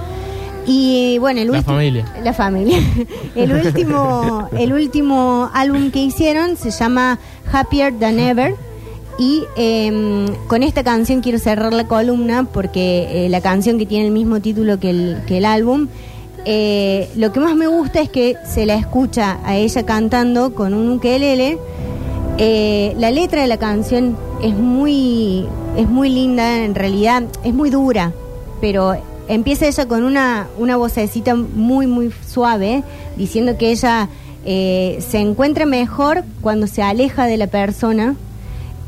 Y 0.67 1.17
bueno, 1.19 1.41
el 1.41 1.47
La 1.51 1.59
último- 1.59 1.75
familia. 1.75 2.05
La 2.23 2.33
familia. 2.35 2.79
El 3.35 3.53
último, 3.53 4.49
el 4.59 4.73
último 4.73 5.49
álbum 5.55 5.91
que 5.91 6.01
hicieron 6.03 6.57
se 6.59 6.71
llama 6.71 7.19
Happier 7.53 7.95
Than 7.99 8.19
Ever. 8.19 8.55
Y 9.19 9.45
eh, 9.57 10.27
con 10.47 10.63
esta 10.63 10.85
canción 10.85 11.21
quiero 11.21 11.39
cerrar 11.39 11.73
la 11.73 11.89
columna 11.89 12.45
porque 12.45 13.27
eh, 13.27 13.29
la 13.29 13.41
canción 13.41 13.79
que 13.79 13.87
tiene 13.87 14.07
el 14.07 14.13
mismo 14.13 14.41
título 14.41 14.79
que 14.79 14.91
el, 14.91 15.23
que 15.27 15.39
el 15.39 15.45
álbum, 15.45 15.89
eh, 16.45 17.11
lo 17.17 17.33
que 17.33 17.41
más 17.41 17.55
me 17.57 17.67
gusta 17.67 18.01
es 18.01 18.09
que 18.09 18.37
se 18.47 18.65
la 18.65 18.75
escucha 18.75 19.39
a 19.45 19.57
ella 19.57 19.85
cantando 19.85 20.55
con 20.55 20.73
un 20.73 20.91
ukelele. 20.91 21.59
Eh, 22.39 22.95
la 22.97 23.11
letra 23.11 23.43
de 23.43 23.49
la 23.49 23.59
canción 23.59 24.17
es 24.43 24.55
muy, 24.55 25.45
es 25.77 25.89
muy 25.89 26.09
linda, 26.09 26.65
en 26.65 26.75
realidad 26.75 27.25
es 27.45 27.53
muy 27.53 27.69
dura, 27.69 28.13
pero 28.61 28.95
empieza 29.29 29.67
ella 29.67 29.87
con 29.87 30.05
una, 30.05 30.47
una 30.57 30.77
vocecita 30.77 31.35
muy, 31.35 31.87
muy 31.87 32.13
suave, 32.27 32.85
diciendo 33.17 33.59
que 33.59 33.73
ella 33.73 34.09
eh, 34.47 35.05
se 35.07 35.19
encuentra 35.19 35.67
mejor 35.67 36.25
cuando 36.41 36.67
se 36.67 36.83
aleja 36.83 37.27
de 37.27 37.37
la 37.37 37.49
persona. 37.49 38.15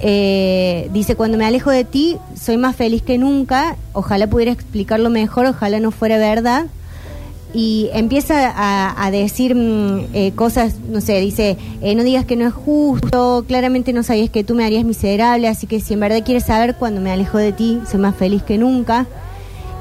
Eh, 0.02 0.88
dice, 0.92 1.14
cuando 1.14 1.36
me 1.36 1.44
alejo 1.44 1.70
de 1.70 1.84
ti, 1.84 2.16
soy 2.34 2.56
más 2.56 2.74
feliz 2.76 3.02
que 3.02 3.18
nunca, 3.18 3.76
ojalá 3.92 4.26
pudiera 4.28 4.50
explicarlo 4.52 5.10
mejor, 5.10 5.46
ojalá 5.46 5.78
no 5.80 5.90
fuera 5.90 6.16
verdad 6.16 6.66
y 7.52 7.90
empieza 7.92 8.52
a, 8.96 9.10
decir 9.10 9.54
mm, 9.56 10.06
eh, 10.14 10.32
cosas, 10.36 10.76
no 10.88 11.00
sé, 11.00 11.18
dice, 11.18 11.58
eh, 11.82 11.94
no 11.96 12.04
digas 12.04 12.24
que 12.24 12.36
no 12.36 12.46
es 12.46 12.54
justo, 12.54 13.44
claramente 13.46 13.92
no 13.92 14.02
sabías 14.04 14.30
que 14.30 14.44
tú 14.44 14.54
me 14.54 14.64
harías 14.64 14.84
miserable, 14.84 15.48
así 15.48 15.66
que 15.66 15.80
si 15.80 15.94
en 15.94 16.00
verdad 16.00 16.22
quieres 16.24 16.44
saber 16.44 16.76
cuando 16.76 17.00
me 17.00 17.10
alejo 17.10 17.38
de 17.38 17.52
ti, 17.52 17.80
soy 17.90 17.98
más 18.00 18.14
feliz 18.14 18.42
que 18.44 18.56
nunca. 18.56 19.06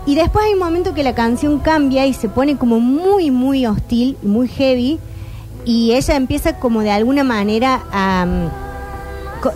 Y 0.08 0.16
después 0.16 0.46
hay 0.46 0.54
un 0.54 0.60
momento 0.60 0.96
que 0.96 1.04
la 1.04 1.14
canción 1.14 1.60
cambia 1.60 2.08
y 2.08 2.14
se 2.14 2.28
pone 2.28 2.58
como 2.58 2.80
muy, 2.80 3.30
muy 3.30 3.68
hostil, 3.68 4.18
muy 4.24 4.48
heavy, 4.48 4.98
y 5.64 5.92
ella 5.92 6.16
empieza 6.16 6.58
como 6.60 6.82
de 6.82 6.90
alguna 6.92 7.24
manera 7.24 7.84
a... 7.92 8.26
co- 8.26 8.69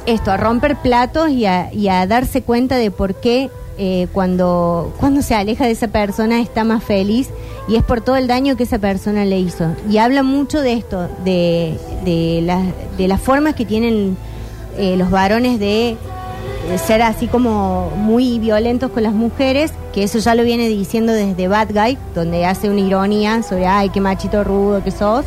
esto, 0.05 0.31
a 0.31 0.37
romper 0.37 0.75
platos 0.77 1.29
y 1.29 1.45
a, 1.45 1.71
y 1.73 1.87
a 1.87 2.05
darse 2.07 2.41
cuenta 2.41 2.75
de 2.77 2.91
por 2.91 3.15
qué 3.15 3.49
eh, 3.77 4.07
cuando, 4.13 4.93
cuando 4.99 5.21
se 5.21 5.33
aleja 5.35 5.65
de 5.65 5.71
esa 5.71 5.87
persona 5.87 6.39
está 6.41 6.63
más 6.63 6.83
feliz 6.83 7.29
y 7.67 7.75
es 7.75 7.83
por 7.83 8.01
todo 8.01 8.15
el 8.17 8.27
daño 8.27 8.55
que 8.55 8.63
esa 8.63 8.77
persona 8.79 9.25
le 9.25 9.39
hizo. 9.39 9.65
Y 9.89 9.97
habla 9.97 10.21
mucho 10.23 10.61
de 10.61 10.73
esto, 10.73 11.07
de, 11.23 11.77
de, 12.05 12.41
las- 12.43 12.67
de 12.97 13.07
las 13.07 13.19
formas 13.21 13.55
que 13.55 13.65
tienen 13.65 14.15
eh, 14.77 14.95
los 14.97 15.09
varones 15.09 15.59
de 15.59 15.97
ser 16.85 17.01
así 17.01 17.27
como 17.27 17.89
muy 17.97 18.39
violentos 18.39 18.91
con 18.91 19.03
las 19.03 19.13
mujeres, 19.13 19.73
que 19.93 20.03
eso 20.03 20.19
ya 20.19 20.33
lo 20.33 20.43
viene 20.43 20.67
diciendo 20.69 21.11
desde 21.11 21.47
Bad 21.47 21.69
Guy, 21.73 21.97
donde 22.15 22.45
hace 22.45 22.69
una 22.69 22.79
ironía 22.79 23.43
sobre, 23.43 23.67
ay, 23.67 23.89
qué 23.89 23.99
machito 24.01 24.43
rudo 24.43 24.83
que 24.83 24.91
sos. 24.91 25.25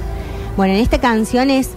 Bueno, 0.57 0.73
en 0.75 0.81
esta 0.81 0.99
canción 0.99 1.51
es, 1.51 1.71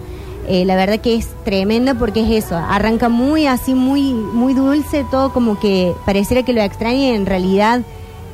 eh, 0.48 0.64
la 0.64 0.76
verdad 0.76 1.00
que 1.00 1.14
es 1.16 1.28
tremenda 1.44 1.94
porque 1.94 2.22
es 2.22 2.44
eso, 2.44 2.56
arranca 2.56 3.08
muy 3.08 3.46
así, 3.46 3.74
muy, 3.74 4.12
muy 4.12 4.54
dulce, 4.54 5.04
todo 5.10 5.32
como 5.32 5.58
que 5.58 5.92
pareciera 6.06 6.42
que 6.42 6.52
lo 6.52 6.60
extraña 6.62 6.98
y 6.98 7.10
en 7.10 7.26
realidad 7.26 7.82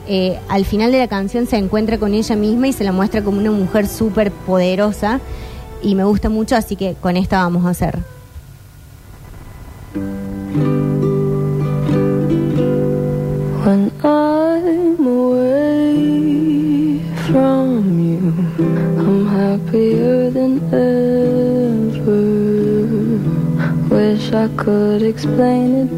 eh, 0.08 0.38
al 0.48 0.64
final 0.64 0.92
de 0.92 0.98
la 0.98 1.08
canción 1.08 1.46
se 1.46 1.56
encuentra 1.56 1.98
con 1.98 2.14
ella 2.14 2.36
misma 2.36 2.68
y 2.68 2.72
se 2.72 2.84
la 2.84 2.92
muestra 2.92 3.22
como 3.22 3.38
una 3.38 3.50
mujer 3.50 3.88
súper 3.88 4.30
poderosa 4.30 5.20
y 5.82 5.94
me 5.94 6.04
gusta 6.04 6.28
mucho, 6.28 6.56
así 6.56 6.76
que 6.76 6.94
con 6.94 7.16
esta 7.16 7.38
vamos 7.42 7.64
a 7.66 7.70
hacer. 7.70 7.98
When 13.64 13.90
I'm 14.04 15.06
away 15.06 17.02
from 17.26 17.98
you, 17.98 18.32
I'm 18.96 19.26
happier 19.26 20.30
than. 20.30 21.25
wish 24.26 24.34
I 24.34 24.48
could 24.56 25.02
explain 25.02 25.88
it 25.88 25.90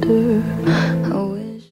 better. 0.00 0.57